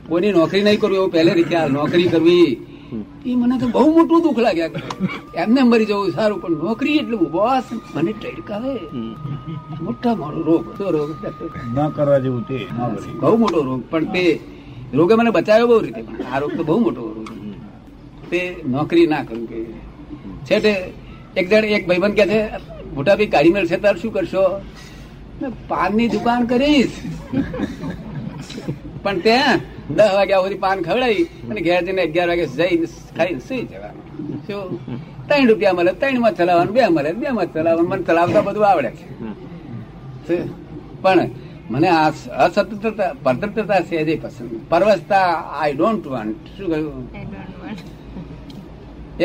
કોઈની 0.10 0.34
નોકરી 0.38 0.64
નહીં 0.66 0.80
કરવી 0.82 1.00
એવું 1.02 1.12
પહેલે 1.16 1.32
રીતે 1.40 1.58
નોકરી 1.78 2.10
કરવી. 2.14 2.50
એ 3.30 3.32
મને 3.40 3.56
તો 3.62 3.68
બહુ 3.76 3.88
મોટું 3.96 4.20
દુઃખ 4.26 4.42
લાગ્યા. 4.46 4.82
એમને 5.44 5.62
મરી 5.70 5.88
જવું 5.90 6.12
સારું 6.18 6.38
પણ 6.44 6.58
નોકરી 6.66 6.98
એટલું 7.02 7.24
બોસ 7.36 7.68
મને 7.96 8.12
ટડકાવે. 8.22 8.74
મોટા 9.86 10.16
મોટો 10.22 10.40
રોગ 10.50 10.66
શું 10.78 10.90
રોગ 10.96 11.10
ન 11.76 11.78
કરવા 11.96 12.20
જેવું 12.26 12.44
તે 12.50 12.58
બહુ 13.22 13.36
મોટો 13.42 13.60
રોગ. 13.68 13.82
પણ 13.92 14.06
તે 14.14 14.26
રોગે 14.98 15.14
મને 15.20 15.32
બચાવ્યો 15.38 15.68
બહુ 15.72 15.78
રીતે. 15.86 16.02
પણ 16.08 16.22
આ 16.34 16.40
રોગ 16.44 16.52
તો 16.58 16.64
બહુ 16.70 16.80
મોટો 16.86 17.02
રોગ 17.16 17.30
તે 18.32 18.42
નોકરી 18.74 19.08
ના 19.14 19.24
કરું 19.28 19.44
કે 19.52 19.60
છેટે 20.48 20.74
એક 21.38 21.50
જણ 21.50 21.66
એક 21.78 21.88
ભાઈબંધ 21.88 22.16
કે 22.16 22.26
છે, 22.28 22.40
મોટા 22.96 23.16
ભાઈ 23.16 23.26
કાઢી 23.26 23.50
મળશે 23.50 23.78
તાર 23.78 23.96
શું 23.98 24.14
કરશો? 24.14 24.44
પાનની 25.68 26.08
દુકાન 26.08 26.46
કરીશ. 26.46 26.96
પણ 29.04 29.20
ત્યાં 29.20 29.60
દસ 29.96 30.12
વાગ્યા 30.14 30.38
સુધી 30.38 30.56
પાન 30.56 30.82
ખવડાવી 30.82 31.24
અને 31.50 31.62
ઘેર 31.62 31.82
જઈને 31.86 32.02
અગિયાર 32.02 32.30
વાગે 32.30 32.46
જઈને 32.46 32.88
ખાઈને 33.18 33.40
સુઈ 33.40 33.62
જવાનું. 33.62 34.04
શું? 34.48 34.64
ત્રણ 35.28 35.48
રૂપિયા 35.48 35.74
મળે, 35.74 35.92
ત્રણમાં 35.92 36.36
ચલાવવાનું, 36.36 36.74
બે 36.74 36.88
મળે, 36.88 37.12
બે 37.14 37.30
માં 37.30 37.54
ચલાવવાનું. 37.54 37.90
મને 37.90 38.04
ચલાવતા 38.04 38.42
બધું 38.42 38.66
આવડે. 38.68 38.92
છે. 40.28 40.38
પણ 41.02 41.30
મને 41.70 41.88
આ 41.88 42.10
અસ્વતંત્રતા 42.46 43.14
પરતંત્રતા 43.24 43.80
છે 43.82 44.04
જે 44.04 44.16
પસંદ. 44.24 44.52
પરવસતા 44.70 45.26
આઈ 45.62 45.74
ડોન્ટ 45.74 46.08
વોન્ટ 46.08 46.48
શું 46.58 46.68
કહ્યું? 46.70 47.10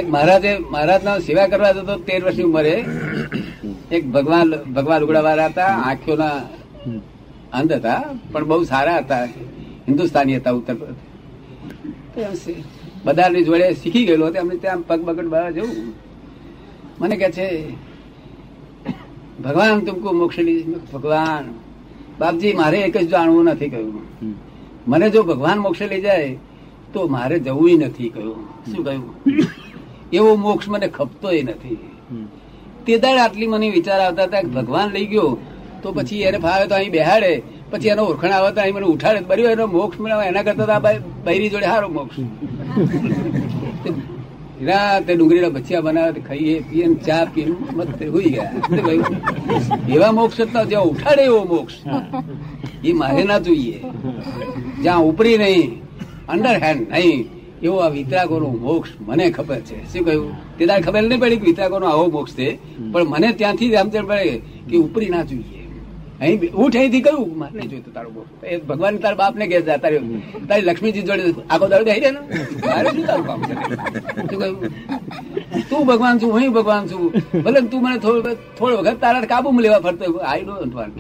એક 0.01 0.07
મહારાજે 0.15 0.53
મહારાજના 0.73 1.21
સેવા 1.27 1.49
કરવા 1.53 1.73
જતો 1.77 1.95
તેર 2.09 2.21
વર્ષની 2.25 2.47
ઉંમરે 2.49 2.77
એક 3.97 4.05
ભગવાન 4.15 4.47
ભગવાન 4.77 4.99
લુગડા 5.03 5.25
વાળા 5.29 5.51
હતા, 5.53 5.73
આંખોના 5.89 6.39
અંધ 7.59 7.75
હતા, 7.79 8.03
પણ 8.33 8.45
બહુ 8.51 8.65
સારા 8.65 9.01
હતા. 9.03 9.25
હિન્દુસ્તાની 9.89 10.37
હતા, 10.41 10.55
ઉત્તર 10.59 10.75
પ્રદેશ. 10.81 12.47
બધાની 13.05 13.45
જોડે 13.49 13.67
શીખી 13.81 14.05
ગયેલો 14.09 14.25
હતો, 14.27 14.39
એમને 14.39 14.57
ત્યાં 14.63 14.83
પગ 14.89 15.01
બગડ 15.07 15.29
બહાર 15.35 15.51
જવું. 15.57 15.77
મને 17.01 17.17
કે 17.17 17.29
છે, 17.37 17.47
ભગવાન, 19.45 19.81
તુમકુ 19.87 20.09
મોક્ષ 20.21 20.39
ભગવાન. 20.93 21.45
બાપજી, 22.21 22.55
મારે 22.61 22.79
એક 22.89 22.97
જ 22.97 23.05
જાણવું 23.13 23.45
નથી 23.45 23.71
કહ્યું. 23.75 24.05
મને 24.87 25.07
જો 25.11 25.21
ભગવાન 25.23 25.59
મોક્ષ 25.59 25.83
લઈ 25.93 26.03
જાય, 26.07 26.31
તો 26.93 27.01
મારે 27.15 27.37
જવું 27.47 27.79
નથી 27.81 28.11
કહ્યું. 28.15 28.41
શું 28.71 28.83
કહ્યું? 28.87 29.15
એવો 30.19 30.31
મોક્ષ 30.45 30.67
મને 30.73 30.89
ખપતોય 30.97 31.43
નથી. 31.49 31.79
તે 32.85 32.93
દાડ 33.03 33.19
આટલી 33.25 33.51
મને 33.53 33.67
વિચાર 33.77 34.01
આવતા 34.03 34.27
હતા 34.29 34.45
ભગવાન 34.57 34.89
લઈ 34.97 35.09
ગયો 35.13 35.31
તો 35.83 35.89
પછી 35.97 36.23
એને 36.29 36.39
ફાવે 36.45 36.65
તો 36.71 36.75
અહીં 36.79 36.93
બેહાડે 36.97 37.33
પછી 37.71 37.93
એનો 37.95 38.03
ઓળખાણ 38.11 38.35
આવે 38.37 38.51
તો 38.55 38.61
અહીં 38.65 38.77
મને 38.77 38.87
ઉઠાડે. 38.95 39.21
બર્યો 39.31 39.51
એનો 39.57 39.65
મોક્ષ 39.77 39.97
મને 40.03 40.15
એના 40.31 40.45
કરતા 40.47 40.67
તો 40.71 40.75
આ 40.77 40.83
બૈરી 41.27 41.51
જોડે 41.53 41.69
સારો 41.73 41.89
મોક્ષ. 41.99 42.17
તે 45.07 45.13
ડુંગળીના 45.17 45.55
બચ્ચિયા 45.57 45.87
બનાવે 45.87 46.21
ખાઈએ 46.29 46.55
પીએ 46.69 46.85
ચા 47.07 47.25
પીએ 47.35 47.45
મત 47.47 47.59
મસ્ત 47.77 48.01
હોઈ 48.15 48.31
ગયા. 48.35 48.53
એવા 49.95 50.13
મોક્ષ 50.19 50.39
હતા 50.45 50.65
જ્યાં 50.71 50.91
ઉઠાડે 50.93 51.23
એવો 51.31 51.41
મોક્ષ. 51.55 51.75
એ 52.89 52.91
મારે 53.01 53.23
ના 53.31 53.41
જોઈએ. 53.47 53.79
જ્યાં 54.85 55.05
ઉપરી 55.11 55.37
નહીં 55.43 55.71
અંડર 56.35 56.57
હેન્ડ 56.65 56.83
નહીં. 56.97 57.21
એવો 57.67 57.77
આ 57.85 57.91
વિતરાગોનો 57.97 58.49
મોક્ષ 58.67 58.91
મને 59.09 59.25
ખબર 59.37 59.61
છે. 59.69 59.77
શું 59.93 60.03
કહ્યું? 60.07 60.31
તે 60.59 60.63
તારે 60.69 60.83
ખબર 60.87 61.03
નહીં 61.09 61.21
પડી 61.23 61.41
કે 61.41 61.47
વિતરાગોનો 61.51 61.87
આવો 61.93 62.05
મોક્ષ 62.17 62.33
છે? 62.39 62.49
પણ 62.93 63.07
મને 63.13 63.29
ત્યાંથી 63.41 63.71
જ 63.73 63.75
સમજણ 63.83 64.07
પડે 64.11 64.35
કે 64.69 64.77
ઉપરી 64.87 65.11
ના 65.15 65.25
જોઈએ. 65.31 65.61
અહીં 66.23 66.39
ઉઠ 66.63 66.77
અહીંથી 66.81 67.05
કહ્યું 67.07 67.31
મારે 67.43 67.63
જોઈતું 67.71 67.93
તારું 67.97 68.13
મોક્ષ. 68.17 68.31
એ 68.51 68.53
ભગવાન 68.71 68.95
તારા 69.05 69.21
બાપ 69.23 69.35
ને 69.41 69.45
કે 69.53 69.57
તારે 69.69 69.97
તારી 70.49 70.67
લક્ષ્મીજી 70.69 71.07
જોડે 71.09 71.25
આખો 71.53 71.67
દાડો 71.73 71.85
રહે 71.89 72.11
ને 72.17 72.21
મારે 72.67 72.89
શું 72.95 73.05
તારું 73.11 73.25
કામ 73.29 73.41
છે? 73.49 73.55
શું 74.17 74.39
કહ્યું? 74.43 74.57
તું 75.71 75.83
ભગવાન 75.91 76.15
છું 76.21 76.31
હું 76.37 76.51
ભગવાન 76.59 76.83
છું. 76.91 77.05
ભલે 77.47 77.59
તું 77.73 77.81
મને 77.87 77.97
થોડો 78.05 78.31
થોડો 78.59 78.75
વખત 78.79 78.99
તારા 79.05 79.31
કાબુમાં 79.33 79.63
લેવા 79.67 79.83
ફરતો 79.87 80.05
આઈ 80.33 80.45
ડોન્ટ 80.47 80.75
વાન્ટ 80.79 80.97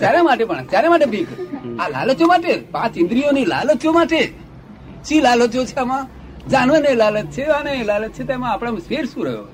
ત્યારે 0.00 0.20
માટે 0.28 0.44
પણ 0.50 0.64
ત્યારે 0.72 0.88
માટે 0.92 1.06
ભીખ. 1.14 1.32
આ 1.82 1.88
લાલચો 1.94 2.24
માટે? 2.32 2.52
પાંચ 2.74 2.94
ઇન્દ્રિયોની 3.04 3.46
લાલચો 3.52 3.90
માટે? 3.98 4.20
શી 5.06 5.20
લાલચો 5.26 5.60
છે 5.70 5.76
આમાં? 5.82 6.04
જાનવર 6.52 6.82
લાલચ 7.02 7.26
છે 7.36 7.44
અને 7.58 7.72
લાલચ 7.90 8.12
છે 8.16 8.22
તેમાં 8.30 8.50
આપણે 8.52 8.80
ફેર 8.90 9.04
શું 9.12 9.22
રહ્યો. 9.26 9.46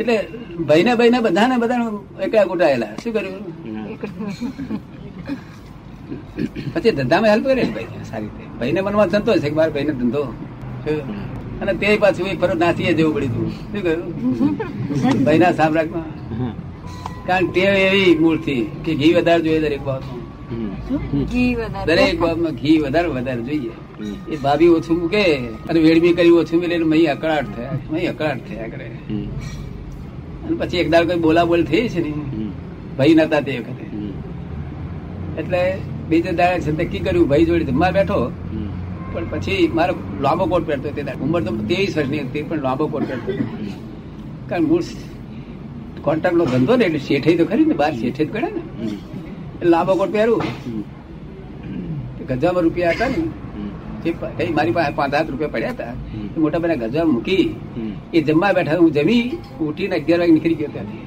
એટલે 0.00 0.16
ભાઈ 0.68 0.84
ને 1.14 1.18
બધાને 1.26 1.56
બધા 1.62 1.88
એકલા 2.24 2.46
ગોટાયેલા 2.50 2.92
શું 3.02 3.12
કર્યું? 3.16 3.42
પછી 6.72 6.94
ધંધામાં 6.98 7.30
હેલ્પ 7.32 7.46
કરે 7.50 7.62
ભાઈ 7.76 8.04
સારી 8.10 8.30
રીતે. 8.30 8.44
ભાઈને 8.58 8.80
મનમાં 8.86 9.08
ધંધો 9.12 9.32
છે 9.42 9.48
કે 9.50 9.56
મારા 9.58 9.74
ભાઈને 9.76 9.92
ધંધો? 10.00 10.22
અને 11.60 11.72
તે 11.80 11.88
પાછું 12.02 12.26
એક 12.32 12.38
ફરજ 12.42 12.56
નાસીએ 12.62 12.92
જવું 12.98 13.12
પડ્યું 13.16 13.32
તું 13.36 13.48
શું 13.70 13.80
કહ્યું 13.86 15.18
ભાઈના 15.26 15.52
સામ્રાજ્યમાં? 15.60 16.08
કારણ 17.26 17.46
તે 17.46 17.60
ટેવ 17.60 17.74
એવી 17.86 18.18
મૂળથી 18.18 18.62
કે 18.84 18.94
ઘી 18.94 19.12
વધારે 19.14 19.42
જોઈએ 19.42 19.60
દરેક 19.60 19.82
બાબતમાં. 19.84 20.22
ઘી 21.32 21.50
દરેક 21.86 22.20
બાબતમાં 22.20 22.54
ઘી 22.54 22.78
વધારે 22.78 23.08
વધારે 23.08 23.42
જોઈએ. 23.42 23.74
એ 24.32 24.36
ભાભી 24.36 24.68
ઓછું 24.68 25.00
મૂકે 25.00 25.22
અને 25.70 25.80
વેડમી 25.80 26.12
કરી 26.12 26.34
ઓછું 26.40 26.60
મિલે 26.60 26.74
એટલે 26.74 26.86
મહી 26.86 27.06
અકળાટ 27.06 27.48
થયા. 27.56 27.78
મહી 27.90 28.06
અકળાટ 28.06 28.42
થયા 28.48 28.68
કરે. 28.68 28.86
અને 30.44 30.56
પછી 30.56 30.76
એક 30.76 30.90
દાડ 30.90 31.06
કોઈ 31.06 31.22
બોલાબોલ 31.26 31.64
થઈ 31.64 31.88
છે 31.88 32.00
ને 32.00 32.12
ભાઈ 32.98 33.14
નતા 33.14 33.40
તે 33.40 33.58
વખતે. 33.58 33.86
એટલે 35.38 35.62
બીજે 36.08 36.32
દાડે 36.32 36.60
છે 36.60 36.72
નક્કી 36.72 36.98
કર્યું? 36.98 37.28
ભાઈ 37.28 37.44
જોડે 37.44 37.64
જમવા 37.64 37.90
બેઠો. 37.90 38.20
પણ 39.12 39.26
પછી 39.30 39.70
મારો 39.74 39.94
લાંબો 40.20 40.44
કોટ 40.46 40.66
પહેરતો 40.66 40.88
તે. 40.90 41.02
ઉંમર 41.22 41.42
તો 41.42 41.56
ત્રેવીસ 41.56 41.96
વર્ષની 41.96 42.18
હતી 42.18 42.42
પણ 42.42 42.62
લાંબો 42.62 42.86
કોટ 42.86 43.04
પહેરતો. 43.08 43.32
કારણ 44.48 44.64
મૂળ 44.64 44.82
કોન્ટ્રાક્ટ 46.04 46.36
નો 46.36 46.44
ધંધો 46.44 46.76
ને 46.76 46.84
એટલે 46.84 46.98
શેઠે 46.98 47.36
તો 47.36 47.44
ખરી 47.44 47.64
ને 47.64 47.74
બાર 47.74 47.92
શેઠે 47.94 48.24
જ 48.24 48.32
કરે 48.32 48.48
ને. 48.50 48.62
લાંબો 49.66 49.94
કોટ 49.94 50.12
પહેરું. 50.12 50.42
ગજામાં 52.28 52.62
રૂપિયા 52.62 52.90
હતા 52.90 53.08
ને. 53.08 53.22
જે 54.02 54.14
મારી 54.50 54.72
પાસે 54.72 54.92
પાંચ 54.94 55.14
હાથ 55.14 55.30
રૂપિયા 55.30 55.48
પડ્યા 55.48 55.70
હતા. 55.70 55.92
એ 56.36 56.40
મોટા 56.40 56.58
ભાઈ 56.58 56.76
ગજા 56.76 57.04
મૂકી 57.04 57.56
એ 58.14 58.22
જમવા 58.22 58.52
બેઠા 58.52 58.78
હું 58.78 58.90
જમી 58.90 59.22
ઉઠીને 59.60 59.96
અગિયાર 59.96 60.20
વાગે 60.20 60.32
નીકળી 60.32 60.54
ગયો 60.54 60.68
ત્યાંથી. 60.72 61.02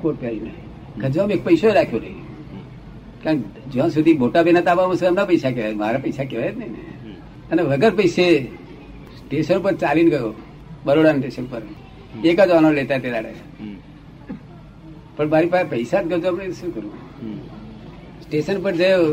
કોટ 0.00 0.20
પહેરીને. 0.20 0.52
ગજામાં 0.98 1.32
એક 1.32 1.44
પૈસો 1.44 1.72
રાખ્યો 1.72 2.00
નહીં. 2.00 2.20
કારણ 3.24 3.38
જ્યાં 3.72 3.90
સુધી 3.90 4.12
મોટા 4.12 4.42
બેના 4.42 4.60
તાબામાં 4.60 4.96
છે, 4.96 5.06
એમના 5.06 5.24
પૈસા 5.24 5.50
કહેવાય. 5.50 5.74
મારા 5.74 5.98
પૈસા 5.98 6.24
કહેવાય 6.24 6.52
જ 6.52 6.58
નહીં 6.58 6.72
ને. 6.72 7.12
અને 7.52 7.62
વગર 7.62 7.90
પૈસે 7.90 8.44
સ્ટેશન 9.18 9.58
પર 9.58 9.72
ચાલીને 9.72 10.10
ગયો. 10.10 10.34
બરોડા 10.84 11.12
સ્ટેશન 11.12 11.44
પર. 11.44 11.62
એક 12.24 12.40
જ 12.40 12.50
આનો 12.50 12.70
લેતા 12.72 12.98
તે 12.98 13.10
દાડે. 13.10 13.32
પણ 15.16 15.28
મારી 15.28 15.46
પાસે 15.46 15.68
પૈસા 15.68 16.02
જ 16.02 16.06
ગયો 16.06 16.32
આપણે 16.32 16.52
શું 16.52 16.74
કરવું 16.74 16.94
સ્ટેશન 18.22 18.62
પર 18.62 18.72
જયો 18.72 19.04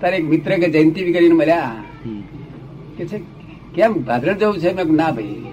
તારે 0.00 0.16
એક 0.16 0.24
મિત્ર 0.24 0.50
કે 0.56 0.68
જયંતિ 0.70 1.04
બી 1.04 1.12
કરીને 1.12 1.34
મળ્યા. 1.34 1.74
કે 2.96 3.06
છે 3.06 3.18
કેમ 3.74 3.92
ભાદરણ 3.92 4.38
જવું 4.38 4.58
છે? 4.58 4.72
મેં 4.72 4.94
ના 4.94 5.10
ભાઈ. 5.10 5.52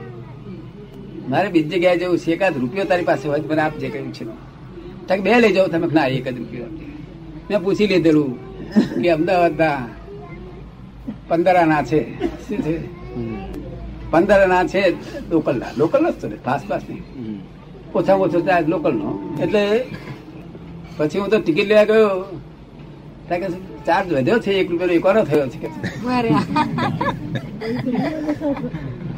મારે 1.29 1.47
બીજી 1.49 1.69
જગ્યાએ 1.69 1.97
જવું 1.97 2.17
છે. 2.17 2.31
એકાદ 2.33 2.57
રૂપિયો 2.57 2.85
તારી 2.85 3.03
પાસે 3.03 3.27
હોય 3.27 3.41
મને 3.41 3.61
આપજે 3.61 3.89
કહ્યું 3.89 4.13
છે. 4.13 4.25
તક 5.07 5.19
બે 5.21 5.39
લઈ 5.39 5.53
જાઓ. 5.53 5.67
તમે 5.67 5.87
ના 5.93 6.07
એક 6.07 6.27
જ 6.27 6.37
રૂપિયો 6.37 6.65
આપજે. 6.65 6.85
મેં 7.49 7.59
પૂછી 7.63 7.87
લીધેલું 7.87 8.31
કે 9.01 9.09
અમદાવાદના 9.09 9.79
પંદર 11.27 11.55
આના 11.55 11.83
છે. 11.83 12.01
શું 12.47 12.57
છે? 12.57 13.00
પંદર 14.11 14.41
ના 14.53 14.63
છે 14.71 14.81
લોકલના. 15.31 15.71
લોકલ 15.79 16.03
જ 16.05 16.13
તો 16.21 16.25
ને 16.31 16.37
પાસ 16.47 16.61
પાસ 16.69 16.83
નહીં 16.89 17.03
ઓછામાં 17.97 18.27
ઓછો 18.29 18.39
ચાર્જ 18.47 18.65
લોકલ 18.73 18.93
નો 19.01 19.09
એટલે 19.43 19.63
પછી 20.97 21.19
હું 21.21 21.29
તો 21.33 21.37
ટિકિટ 21.41 21.67
લેવા 21.71 21.87
ગયો. 21.91 22.09
ત્યાં 23.27 23.41
કે 23.41 23.47
ચાર્જ 23.87 24.07
વધ્યો 24.17 24.39
છે 24.45 24.51
એક 24.61 24.67
રૂપિયાનો 24.71 24.95
એકોનો 24.99 25.21
થયો 25.29 25.45
છે 25.51 25.57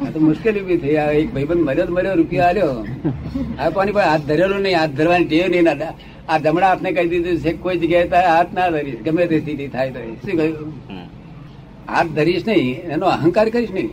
આ 0.04 0.10
તો 0.14 0.18
મુશ્કેલી 0.28 0.62
ઊભી 0.62 0.80
થઈ. 0.82 0.96
આ 1.02 1.12
એક 1.20 1.28
ભાઈબંધ 1.34 1.64
મર્યો 1.68 1.86
તો 1.88 1.92
મર્યો 1.96 2.16
રૂપિયા 2.20 2.48
આલ્યો. 2.50 2.74
આ 3.60 3.68
કોની 3.76 3.94
પણ 3.96 4.08
હાથ 4.10 4.24
ધરેલો 4.28 4.56
નહીં 4.64 4.78
હાથ 4.80 4.94
ધરવાની 4.98 5.28
ટેવ 5.30 5.46
નહીં. 5.54 5.64
ના 5.68 5.92
આ 6.30 6.38
જમણા 6.44 6.70
હાથને 6.70 6.90
કહી 6.96 7.08
દીધું 7.12 7.36
છે 7.44 7.50
કોઈ 7.64 7.78
જગ્યાએ 7.82 8.08
તારે 8.14 8.28
હાથ 8.36 8.50
ના 8.58 8.68
ધરીશ. 8.74 9.00
ગમે 9.06 9.22
તે 9.30 9.36
સ્થિતિ 9.42 9.66
થાય 9.74 9.90
તો. 9.94 10.00
શું 10.24 10.34
કહ્યું? 10.38 10.70
હાથ 11.94 12.10
ધરીશ 12.16 12.44
નહીં 12.48 12.76
એનો 12.96 13.06
અહંકાર 13.16 13.46
કરીશ 13.54 13.74
નહીં. 13.76 13.90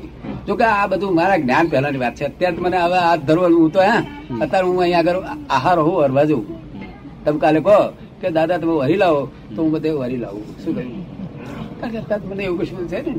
જો 0.48 0.54
કે 0.60 0.66
આ 0.66 0.86
બધું 0.92 1.12
મારા 1.20 1.40
જ્ઞાન 1.44 1.66
પહેલાની 1.72 2.02
વાત 2.04 2.14
છે. 2.16 2.24
અત્યારે 2.30 2.60
મને 2.66 2.78
હવે 2.86 3.00
હાથ 3.08 3.24
ધરવાનું 3.28 3.60
હું 3.64 3.72
તો 3.76 3.80
હા? 3.90 4.02
અત્યારે 4.44 4.66
હું 4.68 4.78
અહીંયા 4.84 5.04
આગળ 5.04 5.20
આહાર 5.56 5.78
હોઉં 5.88 5.98
હરવા 6.06 6.26
જઉં. 6.30 6.44
તમે 7.26 7.40
કાલે 7.44 7.60
કહો 7.68 7.78
કે 8.22 8.28
દાદા 8.38 8.58
તમે 8.62 8.74
વરી 8.82 9.00
લાવો. 9.04 9.22
તો 9.56 9.60
હું 9.64 9.70
બધે 9.74 9.90
વરી 10.02 10.22
લાવું. 10.24 10.46
શું 10.64 10.72
કહ્યું? 10.76 11.04
કારણ 11.80 11.92
કે 11.94 11.98
અત્યારે 12.04 12.26
મને 12.30 12.44
એવું 12.48 12.58
કશું 12.60 12.88
છે 12.92 13.00
ને 13.08 13.14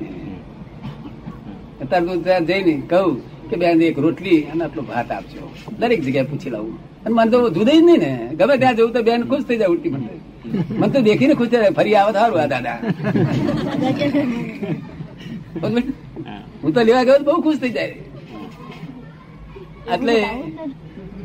અત્યારે 1.82 2.04
તું 2.06 2.18
ત્યાં 2.24 2.44
જઈને 2.46 2.74
કહું 2.92 3.12
કે 3.50 3.54
બેન 3.60 3.82
એક 3.82 3.98
રોટલી 4.04 4.40
અને 4.52 4.62
આટલો 4.64 4.82
ભાત 4.90 5.08
આપજો. 5.10 5.42
દરેક 5.80 6.00
જગ્યાએ 6.06 6.28
પૂછી 6.30 6.52
લાવું. 6.54 6.76
અને 7.04 7.14
મને 7.14 7.30
તો 7.32 7.38
જુદા 7.56 7.76
જ 7.78 7.80
નહીં 7.88 8.00
ને. 8.04 8.12
ગમે 8.38 8.54
ત્યાં 8.60 8.76
જવું 8.76 8.92
તો 8.92 9.00
બેન 9.08 9.20
ખુશ 9.30 9.44
થઈ 9.48 9.58
જાય 9.60 9.70
ઉલટી 9.74 9.92
મને. 9.94 10.10
મને 10.78 10.88
તો 10.94 10.98
દેખીને 11.08 11.34
ખુશ 11.40 11.50
થાય 11.52 11.72
ફરી 11.78 11.94
આવે 11.98 12.12
સારું 12.16 12.38
આ 12.42 12.48
દાદા. 12.54 12.78
હું 16.62 16.70
તો 16.74 16.80
લેવા 16.88 17.04
ગયો 17.08 17.18
બહુ 17.28 17.34
ખુશ 17.44 17.60
થઈ 17.62 17.74
જાય. 17.76 17.94
એટલે 19.94 20.16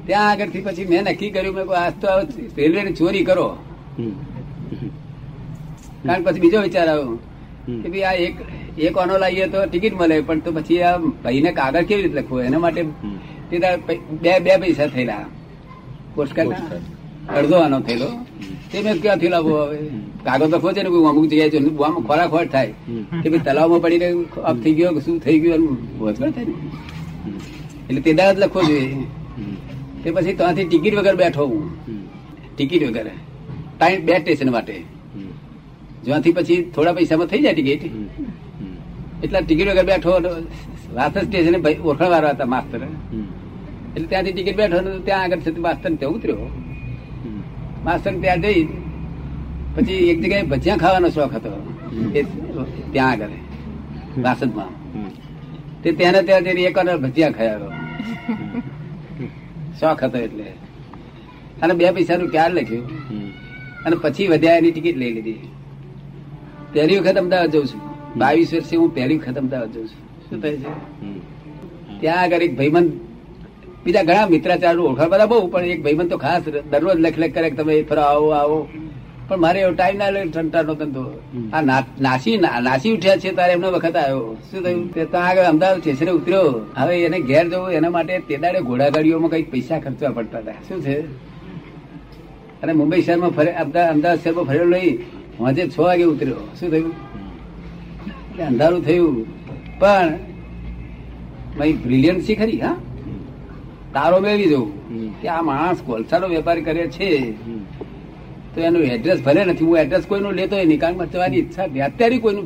ત્યાં 0.07 0.27
આગળથી 0.31 0.63
પછી 0.67 0.87
મેં 0.91 1.01
નક્કી 1.09 1.31
કર્યું 1.35 1.55
મેં 1.57 1.65
આજ 1.79 1.93
તો 2.03 2.09
રેલવે 2.59 2.81
ની 2.87 2.95
ચોરી 2.99 3.25
કરો. 3.29 3.47
કારણ 6.05 6.23
પછી 6.25 6.41
બીજો 6.45 6.59
વિચાર 6.67 6.87
આવ્યો 6.93 7.15
કે 7.81 7.87
ભાઈ 7.93 8.05
આ 8.09 8.15
એક 8.25 8.35
એક 8.87 8.95
ઓનો 9.03 9.15
લાવીએ 9.23 9.47
તો 9.53 9.59
ટિકિટ 9.71 9.95
મળે 10.01 10.15
પણ 10.27 10.39
તો 10.45 10.49
પછી 10.57 10.81
આ 10.89 10.93
ભાઈને 11.23 11.51
કાગળ 11.59 11.85
કેવી 11.89 12.03
રીતે 12.03 12.17
લખવું? 12.19 12.39
એના 12.47 12.63
માટે 12.65 12.81
બે 14.23 14.31
બે 14.45 14.51
પૈસા 14.63 14.89
થયેલા. 14.93 15.23
પોસ્ટકાર્ડ. 16.15 16.53
અડધો 17.37 17.57
આનો 17.63 17.77
થયેલો. 17.87 18.09
તે 18.71 18.81
મેં 18.85 19.01
ક્યાંથી 19.01 19.31
લાવો 19.33 19.51
હવે? 19.59 19.77
કાગળ 20.25 20.49
તો 20.53 20.57
ખોજે 20.63 20.81
ને 20.83 20.89
અમુક 21.09 21.25
જગ્યાએ 21.31 21.51
જો 21.53 21.59
આમાં 21.83 22.03
ખોરાક 22.07 22.29
ખોટ 22.33 22.51
થાય. 22.51 22.73
કે 23.21 23.27
ભાઈ 23.29 23.45
તલાવમાં 23.45 23.81
પડીને 23.83 24.07
અપ 24.49 24.57
થઈ 24.63 24.73
ગયો 24.79 24.99
શું 25.05 25.19
થઈ 25.25 25.37
ગયું 25.39 25.55
એનું 25.55 25.77
વચમાં 25.99 26.31
થાય 26.31 26.45
ને. 26.45 26.55
એટલે 27.89 28.01
તે 28.01 28.11
જ 28.13 28.19
લખવો 28.39 28.61
જોઈએ. 28.63 29.05
તે 30.03 30.11
પછી 30.11 30.33
ત્યાંથી 30.33 30.67
ટિકિટ 30.67 30.95
વગર 30.99 31.15
બેઠો 31.15 31.43
હું. 31.45 31.65
ટિકિટ 32.55 32.83
વગર. 32.89 33.07
ટાઈમ 33.79 34.05
બે 34.05 34.19
સ્ટેશન 34.19 34.51
માટે. 34.51 34.75
જ્યાંથી 36.05 36.35
પછી 36.37 36.61
થોડા 36.75 36.93
પૈસામાં 36.93 37.27
થઈ 37.27 37.41
જાય 37.41 37.53
ટિકિટ. 37.53 37.83
એટલા 39.23 39.39
ટિકિટ 39.39 39.69
વગર 39.71 39.85
બેઠો 39.85 40.11
રાત 40.95 41.15
સ્ટેશને 41.17 41.57
ઓળખાણ 41.83 42.09
વાળા 42.09 42.29
હતા 42.29 42.53
માસ્તર. 42.55 42.81
એટલે 43.95 44.07
ત્યાંથી 44.07 44.33
ટિકિટ 44.33 44.57
બેઠો 44.57 44.77
ત્યાં 45.05 45.21
આગળ 45.23 45.59
માસ્તર 45.67 45.89
ત્યાં 45.93 46.13
ઉતર્યો. 46.13 46.49
માસ્તર 47.83 48.11
ત્યાં 48.11 48.41
જઈ 48.41 48.67
પછી 49.75 49.93
એક 49.93 50.21
જગ્યાએ 50.21 50.43
ભજીયા 50.43 50.77
ખાવાનો 50.77 51.09
શોખ 51.09 51.35
હતો. 51.35 51.75
એ 52.15 52.23
ત્યાં 52.91 53.11
આગળ. 53.11 53.29
વાસદમાં. 54.21 54.69
તે 55.83 55.91
ત્યાં 55.91 56.25
ત્યાં 56.25 56.43
જઈને 56.43 56.61
એક 56.61 56.77
વાર 56.77 56.97
ભજીયા 56.97 57.31
ખાયા. 57.31 57.59
શોખ 59.79 60.03
હતો 60.03 60.17
એટલે. 60.17 60.43
અને 61.61 61.73
બે 61.73 61.91
પૈસાનું 61.91 62.29
ક્યાર 62.29 62.53
લખ્યું? 62.53 62.87
અને 63.85 63.95
પછી 63.95 64.27
વધ્યા 64.27 64.55
એની 64.55 64.71
ટિકિટ 64.71 64.97
લઈ 64.97 65.13
લીધી. 65.13 65.33
પહેલી 66.73 66.99
વખત 66.99 67.17
અમદાવાદ 67.17 67.51
જઉં 67.51 67.65
છું. 67.65 67.81
બાવીસ 68.15 68.53
વર્ષે 68.53 68.75
હું 68.75 68.95
પહેલી 68.95 69.17
વખત 69.17 69.37
અમદાવાદ 69.37 69.71
જઉં 69.71 69.87
છું. 69.87 70.29
શું 70.29 70.41
થાય 70.41 70.57
છે? 70.57 71.99
ત્યાં 71.99 72.21
આગળ 72.21 72.41
એક 72.41 72.57
ભાઈબંધ 72.57 72.91
બીજા 73.87 74.03
ઘણા 74.03 74.27
મિત્રાચાર 74.27 74.75
ઓળખાણ 74.85 75.09
બધા 75.09 75.25
બહુ 75.31 75.47
પણ 75.47 75.65
એક 75.73 75.83
ભાઈબંધ 75.83 76.09
તો 76.09 76.17
ખાસ 76.17 76.41
દરરોજ 76.71 76.97
લખ 76.99 77.19
લખ 77.19 77.33
કરે 77.33 77.49
કે 77.49 77.55
તમે 77.55 77.75
ફરો 77.89 78.01
આવો 78.01 78.29
આવો. 78.29 78.57
પણ 79.27 79.39
મારે 79.43 79.59
એવો 79.61 79.71
ટાઈમ 79.73 79.97
ના 79.97 80.09
લે 80.09 80.21
ઠંટાનો 80.25 80.73
ધંધો. 80.75 81.03
આ 81.53 81.61
નાસી 82.01 82.33
નાસી 82.37 82.91
ઉઠ્યા 82.95 83.17
છે 83.17 83.31
તારે 83.31 83.53
એમનો 83.53 83.71
વખત 83.71 83.95
આવ્યો. 83.95 84.37
શું 84.49 84.63
થયું? 84.63 84.93
તે 84.93 85.05
ત્યાં 85.05 85.27
આગળ 85.29 85.43
અમદાવાદ 85.43 85.79
સ્ટેશને 85.79 86.11
ઉતર્યો. 86.11 86.43
હવે 86.75 86.95
એને 87.03 87.19
ઘેર 87.19 87.45
જવું 87.49 87.71
એના 87.71 87.89
માટે 87.89 88.19
તે 88.19 88.37
દાડે 88.37 88.59
ઘોડાગાડીઓમાં 88.61 89.31
કઈ 89.31 89.43
પૈસા 89.43 89.79
ખર્ચવા 89.79 90.09
પડતા 90.09 90.37
હતા. 90.37 90.57
શું 90.67 90.81
છે? 90.81 90.97
અને 92.61 92.73
મુંબઈ 92.73 93.01
શહેરમાં 93.01 93.29
ફરે 93.29 93.51
અમદાવાદ 93.51 94.19
શહેરમાં 94.23 94.43
ફરેલો 94.43 94.69
નહીં. 94.69 94.99
વાંચે 95.39 95.63
છ 95.69 95.79
વાગે 95.79 96.03
ઉતર્યો. 96.03 96.41
શું 96.59 96.71
થયું? 96.71 96.91
અંધારું 98.47 98.85
થયું. 98.85 99.25
પણ 99.79 100.13
મારી 101.57 101.73
બ્રિલિયન્સી 101.73 102.35
ખરી 102.35 102.61
હા? 102.61 102.75
તારો 103.93 104.17
મેળવી 104.25 104.49
જવું 104.51 104.69
કે 105.21 105.27
આ 105.35 105.41
માણસ 105.49 105.79
કોલસાનો 105.87 106.27
વેપાર 106.33 106.57
કરે 106.67 106.83
છે. 106.95 107.09
તો 108.53 108.57
એનું 108.67 108.81
એડ્રેસ 108.95 109.19
ભલે 109.25 109.41
નથી. 109.45 109.65
હું 109.67 109.77
એડ્રેસ 109.83 110.05
કોઈનું 110.11 110.33
લેતો 110.39 110.55
નહીં 110.61 110.79
કારણ 110.83 110.97
કે 110.99 111.05
તમારી 111.13 111.41
ઈચ્છા 111.43 111.65
નથી. 111.67 111.83
અત્યારે 111.89 112.17
કોઈનું 112.25 112.45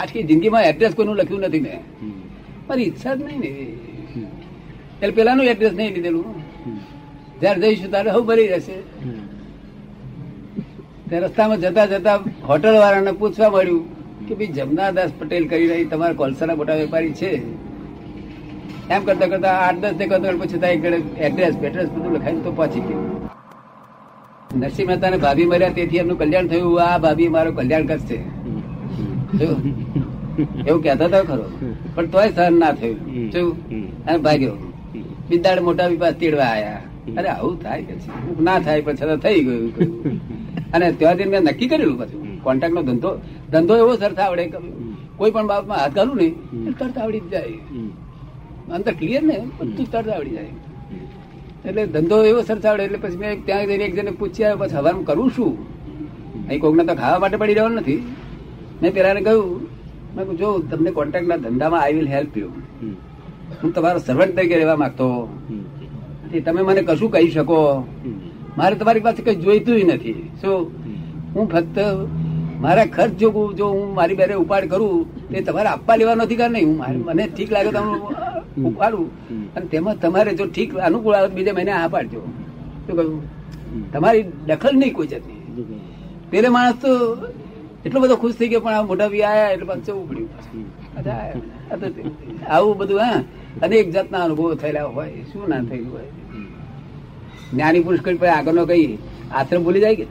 આખી 0.00 0.24
જિંદગીમાં 0.30 0.64
એડ્રેસ 0.70 0.92
કોઈનું 0.98 1.16
લખ્યું 1.20 1.42
નથી 1.48 1.64
મેં. 1.66 1.80
મારી 2.68 2.88
ઈચ્છા 2.90 3.14
જ 3.14 3.20
નહીં 3.22 3.40
ને. 3.44 3.50
એટલે 5.02 5.14
પેલાનું 5.18 5.46
એડ્રેસ 5.52 5.74
નહીં 5.78 5.92
લીધેલું. 5.96 6.26
જયારે 7.40 7.60
જઈશું 7.62 7.90
ત્યારે 7.92 8.10
હવે 8.14 8.22
ભરી 8.30 8.48
રહેશે. 8.54 8.76
તે 11.08 11.14
રસ્તામાં 11.24 11.58
જતા 11.64 11.86
જતા 11.92 12.16
હોટલ 12.48 12.76
વાળાને 12.82 13.12
પૂછવા 13.20 13.50
મળ્યું 13.56 13.84
કે 14.26 14.32
ભાઈ 14.38 14.54
જમનાદાસ 14.56 15.10
પટેલ 15.18 15.44
કરી 15.50 15.68
રહી 15.70 15.86
તમારા 15.92 16.20
કોલસાના 16.22 16.58
મોટા 16.60 16.78
વેપારી 16.82 17.14
છે. 17.20 17.30
એમ 18.94 19.00
કરતા 19.06 19.28
કરતા 19.32 19.54
આઠ 19.66 19.78
દસ 19.82 19.94
દેખો 20.00 20.16
તો 20.22 20.28
પછી 20.40 20.58
એડ્રેસ 21.26 21.54
બેડ્રેસ 21.62 21.88
બધું 21.94 22.12
લખાયું 22.16 22.42
તો 22.44 22.50
પહોંચી 22.58 22.84
ગયું. 22.88 23.04
નરસિંહ 24.60 24.88
મહેતા 24.88 25.10
ને 25.12 25.18
ભાભી 25.24 25.48
મર્યા 25.52 25.76
તેથી 25.78 26.00
એમનું 26.02 26.18
કલ્યાણ 26.20 26.50
થયું. 26.52 26.74
આ 26.84 26.98
ભાભી 27.04 27.30
મારું 27.36 27.54
કલ્યાણ 27.58 27.88
કરશે 27.90 28.18
એવું 30.68 30.80
કહેતા 30.84 31.06
હતા 31.08 31.22
ખરો. 31.30 31.46
પણ 31.94 32.06
તોય 32.14 32.28
સહન 32.36 32.54
ના 32.62 32.72
થયું. 32.80 32.98
શું 33.32 33.48
અને 34.06 34.18
ભાગ્યો. 34.26 34.56
બિદાડ 35.30 35.60
મોટા 35.68 35.88
વિપાસ 35.94 36.14
તેડવા 36.20 36.50
આયા. 36.54 36.82
અરે, 37.18 37.28
આવું 37.28 37.54
થાય 37.62 37.82
કે 37.88 37.94
ના 38.46 38.58
થાય, 38.66 38.80
પણ 38.86 38.96
છતાં 39.00 39.20
થઈ 39.24 39.40
ગયું 39.46 39.64
અને 40.74 40.86
ત્યાંથી 41.00 41.28
મેં 41.34 41.42
નક્કી 41.48 41.68
કરેલું 41.72 41.98
પાછું 42.00 42.20
કોન્ટ્રાક્ટ 42.46 42.76
નો 42.76 42.82
ધંધો 42.88 43.10
ધંધો 43.52 43.74
એવો 43.82 43.92
સરસ 44.02 44.18
આવડે 44.24 44.44
કોઈ 45.18 45.32
પણ 45.34 45.46
બાબતમાં 45.50 45.78
હાથ 45.82 45.94
ઘાલું 45.98 46.16
નહીં. 46.16 46.34
તરત 46.78 46.96
આવડી 46.98 47.20
જ 47.20 47.28
જાય. 47.32 47.56
અંદર 48.74 48.92
ક્લિયર 49.00 49.22
ને, 49.30 49.38
બધું 49.58 49.86
તરત 49.92 50.08
આવડી 50.16 50.36
જાય. 50.38 50.54
એટલે 51.68 51.82
ધંધો 51.94 52.16
એવો 52.30 52.40
સરસ 52.48 52.64
આવડે 52.68 52.82
એટલે 52.86 52.98
પછી 53.04 53.20
મેં 53.22 53.32
ત્યાં 53.46 53.66
જઈને 53.70 53.84
એક 53.88 53.94
જણે 53.98 54.12
પૂછ્યા 54.20 54.58
પછી 54.60 54.78
હવાનું 54.80 55.04
કરું 55.08 55.30
શું? 55.36 55.52
અહીં 56.48 56.60
કોકને 56.64 56.84
તો 56.90 56.94
ખાવા 57.00 57.20
માટે 57.22 57.36
પડી 57.42 57.56
રહેવાનું 57.58 57.80
નથી. 57.82 58.00
મેં 58.82 58.90
પેલાને 58.96 59.20
કહ્યું, 59.26 59.50
મેં 60.16 60.36
જો 60.42 60.48
તમને 60.70 60.90
કોન્ટ્રાક્ટના 60.98 61.38
ધંધામાં 61.44 61.82
આઈ 61.84 61.96
વિલ 61.98 62.10
હેલ્પ 62.14 62.34
યુ 62.42 62.50
હું 63.62 63.70
તમારો 63.74 63.98
સર્વન્ટ 64.06 64.36
તરીકે 64.36 64.56
રહેવા 64.60 64.78
માંગતો. 64.82 65.08
તમે 66.46 66.60
મને 66.68 66.82
કશું 66.88 67.10
કહી 67.14 67.30
શકો? 67.34 67.58
મારે 68.58 68.74
તમારી 68.80 69.04
પાસે 69.06 69.20
કઈ 69.26 69.36
જોઈતું 69.44 69.92
નથી. 69.96 70.20
શું 70.40 70.56
હું 71.34 71.44
ફક્ત 71.52 71.78
મારા 72.64 72.86
ખર્ચ 72.96 73.12
જો 73.22 73.28
જો 73.58 73.66
હું 73.74 73.88
મારી 73.98 74.18
બેરે 74.20 74.34
ઉપાડ 74.44 74.64
કરું, 74.72 74.96
તે 75.30 75.38
તમારે 75.48 75.68
આપવા 75.72 75.96
લેવા 76.00 76.16
નથી 76.20 76.40
કારણ 76.40 76.56
નહીં. 76.56 76.72
હું 76.94 77.04
મને 77.08 77.24
ઠીક 77.34 77.50
લાગે 77.56 77.70
તો 77.76 77.80
હું 77.86 77.98
ઉપાડું 78.56 79.08
અને 79.56 79.66
તેમાં 79.66 79.96
તમારે 79.98 80.32
જો 80.38 80.44
ઠીક 80.46 80.70
અનુકૂળ 80.88 81.14
આવે 81.14 81.28
બીજા 81.34 81.54
મહિને 81.54 81.72
આ 81.72 81.88
પાડજો. 81.88 82.20
શું 82.86 82.94
કહ્યું? 82.96 83.20
તમારી 83.92 84.24
દખલ 84.46 84.74
નહીં 84.76 84.92
કોઈ 84.92 85.08
જાતની. 85.08 85.40
પેલે 86.30 86.48
માણસ 86.48 86.76
તો 86.82 86.90
એટલો 87.84 87.98
બધો 88.00 88.16
ખુશ 88.16 88.36
થઈ 88.38 88.48
ગયો 88.48 88.60
પણ 88.60 88.74
આ 88.74 88.82
મોટા 88.82 89.08
બી 89.08 89.22
આયા 89.22 89.52
એટલે 89.52 89.66
પાછું 89.66 89.84
જવું 89.86 90.06
પડ્યું. 90.08 90.28
આવું 92.48 92.74
બધું 92.78 93.00
હા. 93.00 93.20
અનેક 93.62 93.88
જાતના 93.90 94.22
અનુભવો 94.24 94.54
થયેલા 94.54 94.86
હોય. 94.88 95.24
શું 95.32 95.48
ના 95.48 95.62
થયું 95.68 95.88
હોય? 95.90 96.10
જ્ઞાની 97.52 97.84
પુરુષ 97.84 98.02
કોઈ 98.02 98.18
પછી 98.18 98.28
આગળનો 98.28 98.66
કઈ 98.66 98.98
આશ્રમ 99.32 99.62
ભૂલી 99.64 99.80
જાય 99.80 99.96
કે? 99.96 100.06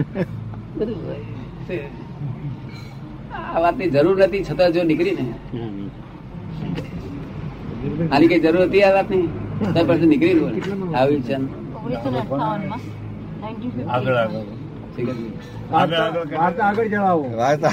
બધું 0.78 0.98
આ 3.34 3.60
વાતની 3.60 3.90
જરૂર 3.90 4.16
નથી 4.18 4.44
છતાં 4.44 4.72
જો 4.72 4.82
નીકળી 4.84 5.14
ને 5.14 5.24
આની 8.12 8.28
કઈ 8.28 8.40
જરૂર 8.40 8.62
હતી 8.62 8.82
આ 8.82 8.92
વાતની? 8.92 9.26
તો 9.74 9.84
પછી 9.86 10.06
નીકળી 10.06 10.34
ગયું. 10.34 10.96
આવી 10.96 11.20
છે. 11.20 11.34
આગળ 13.88 14.14
આગળ. 14.14 14.44
આગળ 15.74 16.60
આગળ 16.60 16.88
વાત 17.36 17.64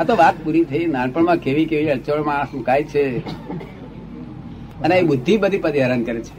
આ 0.00 0.04
તો 0.04 0.16
વાત 0.16 0.34
પૂરી 0.44 0.64
થઈ. 0.64 0.86
નાનપણમાં 0.86 1.36
કેવી 1.36 1.64
કેવી 1.64 1.90
અચોળ 1.90 2.22
માણસ 2.22 2.48
મુકાય 2.54 2.84
છે? 2.84 3.18
અને 4.82 4.94
એ 4.98 5.02
બુદ્ધિ 5.02 5.36
બધી 5.36 5.58
પદ 5.58 5.76
હેરાન 5.76 6.02
કરે 6.04 6.20
છે. 6.20 6.32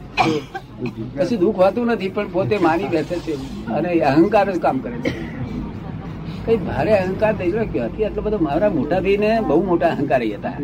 પછી 1.16 1.36
દુઃખ 1.36 1.56
હોતું 1.56 1.86
નથી 1.86 2.08
પણ 2.08 2.28
પોતે 2.28 2.58
માની 2.58 2.88
બેસે 2.88 3.18
છે. 3.18 3.66
અને 3.66 3.88
એ 3.88 4.00
અહંકાર 4.00 4.52
જ 4.52 4.60
કામ 4.60 4.78
કરે 4.78 4.98
છે. 4.98 5.33
કઈ 6.46 6.58
ભારે 6.68 6.92
અહંકાર 6.98 7.32
થઈ 7.38 7.50
ગયો 7.52 7.66
ક્યાંથી 7.74 8.04
આટલો 8.06 8.20
બધો 8.26 8.38
મારા 8.46 8.72
મોટા 8.76 9.00
ભાઈને 9.04 9.30
બહુ 9.48 9.62
મોટા 9.70 9.90
અહંકારી 9.94 10.32
હતા. 10.36 10.58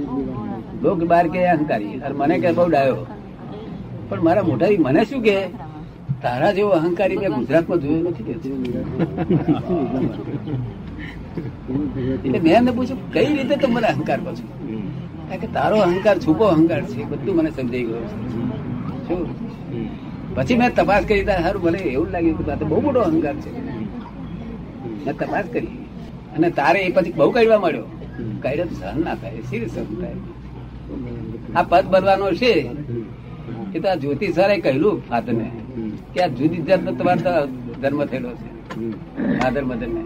લોક 0.84 1.00
બાર 1.12 1.26
કે 1.34 1.40
અહંકારી? 1.54 1.94
અને 2.04 2.14
મને 2.20 2.34
કે 2.42 2.48
બહુ 2.58 2.64
ડાયો. 2.70 3.02
પણ 4.08 4.22
મારા 4.26 4.46
મોટા 4.50 4.68
ભાઈ 4.68 4.84
મને 4.86 5.02
શું 5.10 5.20
કે? 5.26 5.36
તારા 6.24 6.52
જેવો 6.56 6.70
અહંકારી 6.78 7.18
મેં 7.22 7.32
ગુજરાતમાં 7.38 7.78
જોયો 7.84 8.10
નથી 8.10 8.26
કે 8.26 8.32
એટલે 12.16 12.38
મેં 12.44 12.52
એમને 12.58 12.72
પૂછ્યું, 12.76 13.00
કઈ 13.14 13.28
રીતે 13.36 13.54
તમે 13.62 13.74
મને 13.74 13.88
અહંકાર 13.92 14.20
કારણ 14.20 15.40
કે 15.42 15.48
તારો 15.56 15.76
અહંકાર, 15.86 16.16
છુપો 16.24 16.44
અહંકાર 16.54 16.80
છે 16.90 17.00
બધું 17.10 17.34
મને 17.38 17.50
સમજાઈ 17.56 17.86
ગયું 17.88 18.06
શું? 19.06 19.20
પછી 20.36 20.58
મેં 20.60 20.70
તપાસ 20.78 21.02
કરી 21.08 21.24
ત્યારે 21.28 21.42
સારું 21.46 21.62
મને 21.66 21.80
એવું 21.94 22.08
લાગ્યું 22.14 22.58
કે 22.60 22.64
બહુ 22.70 22.78
મોટો 22.86 23.00
અહંકાર 23.08 23.36
છે. 23.44 23.50
મેં 25.06 25.14
તપાસ 25.16 25.46
કરી. 25.52 25.78
અને 26.36 26.48
તારે 26.50 26.80
એ 26.80 26.90
પછી 26.90 27.12
બહુ 27.12 27.30
કાઢવા 27.30 27.58
મળ્યો 27.58 27.86
કાઢ્યો 28.40 28.66
તો 28.66 28.74
સહન 28.74 28.98
ના 29.04 29.14
થાય 29.14 29.40
સિરિયસ 29.50 29.72
સહન 29.72 29.86
થાય. 30.00 30.16
આ 31.56 31.62
પદ 31.62 31.84
બદલવાનો 31.86 32.26
છે 32.32 32.52
એ 33.74 33.78
તો 33.80 33.86
આ 33.88 33.94
જ્યોતિષારે 33.94 34.56
કહેલું 34.60 34.96
ફાધર 35.08 35.34
ને 35.34 35.46
હમ. 35.76 35.90
કે 36.14 36.18
આ 36.22 36.28
જુદી 36.28 36.62
જાતનો 36.62 36.90
તમારો 36.92 37.32
ધર્મ 37.82 38.00
થયેલો 38.04 38.30
છે. 38.30 38.48
ફાધર 39.40 39.62
મધર 39.64 39.88
ને 39.88 40.02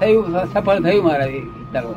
થયું 0.00 0.26
સફળ 0.52 0.78
થયું 0.82 1.04
મારા 1.04 1.30
એ 1.30 1.40
દાડો 1.72 1.92